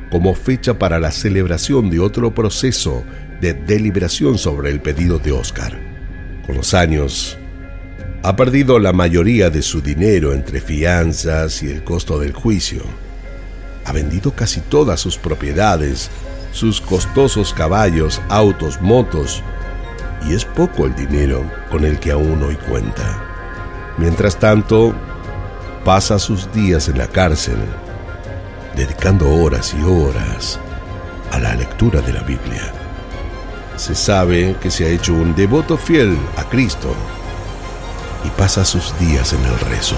como 0.09 0.33
fecha 0.33 0.79
para 0.79 0.97
la 0.97 1.11
celebración 1.11 1.89
de 1.89 1.99
otro 1.99 2.33
proceso 2.33 3.03
de 3.41 3.53
deliberación 3.53 4.37
sobre 4.37 4.69
el 4.69 4.79
pedido 4.79 5.19
de 5.19 5.33
Oscar. 5.33 5.77
Con 6.45 6.55
los 6.55 6.73
años, 6.73 7.37
ha 8.21 8.37
perdido 8.37 8.79
la 8.79 8.93
mayoría 8.93 9.49
de 9.49 9.61
su 9.61 9.81
dinero 9.81 10.31
entre 10.31 10.61
fianzas 10.61 11.61
y 11.63 11.69
el 11.69 11.83
costo 11.83 12.17
del 12.17 12.31
juicio. 12.31 12.81
Ha 13.83 13.91
vendido 13.91 14.31
casi 14.31 14.61
todas 14.61 15.01
sus 15.01 15.17
propiedades 15.17 16.09
sus 16.53 16.79
costosos 16.79 17.53
caballos, 17.53 18.21
autos, 18.29 18.79
motos, 18.79 19.43
y 20.25 20.33
es 20.33 20.45
poco 20.45 20.85
el 20.85 20.95
dinero 20.95 21.43
con 21.69 21.83
el 21.83 21.99
que 21.99 22.11
aún 22.11 22.41
hoy 22.43 22.55
cuenta. 22.55 23.21
Mientras 23.97 24.37
tanto, 24.37 24.93
pasa 25.83 26.17
sus 26.19 26.51
días 26.53 26.87
en 26.87 26.99
la 26.99 27.07
cárcel, 27.07 27.57
dedicando 28.75 29.29
horas 29.33 29.75
y 29.77 29.83
horas 29.83 30.59
a 31.31 31.39
la 31.39 31.55
lectura 31.55 32.01
de 32.01 32.13
la 32.13 32.21
Biblia. 32.21 32.71
Se 33.75 33.95
sabe 33.95 34.55
que 34.61 34.69
se 34.69 34.85
ha 34.85 34.89
hecho 34.89 35.13
un 35.13 35.35
devoto 35.35 35.77
fiel 35.77 36.17
a 36.37 36.43
Cristo 36.43 36.93
y 38.23 38.29
pasa 38.29 38.63
sus 38.63 38.97
días 38.99 39.33
en 39.33 39.43
el 39.43 39.59
rezo. 39.59 39.97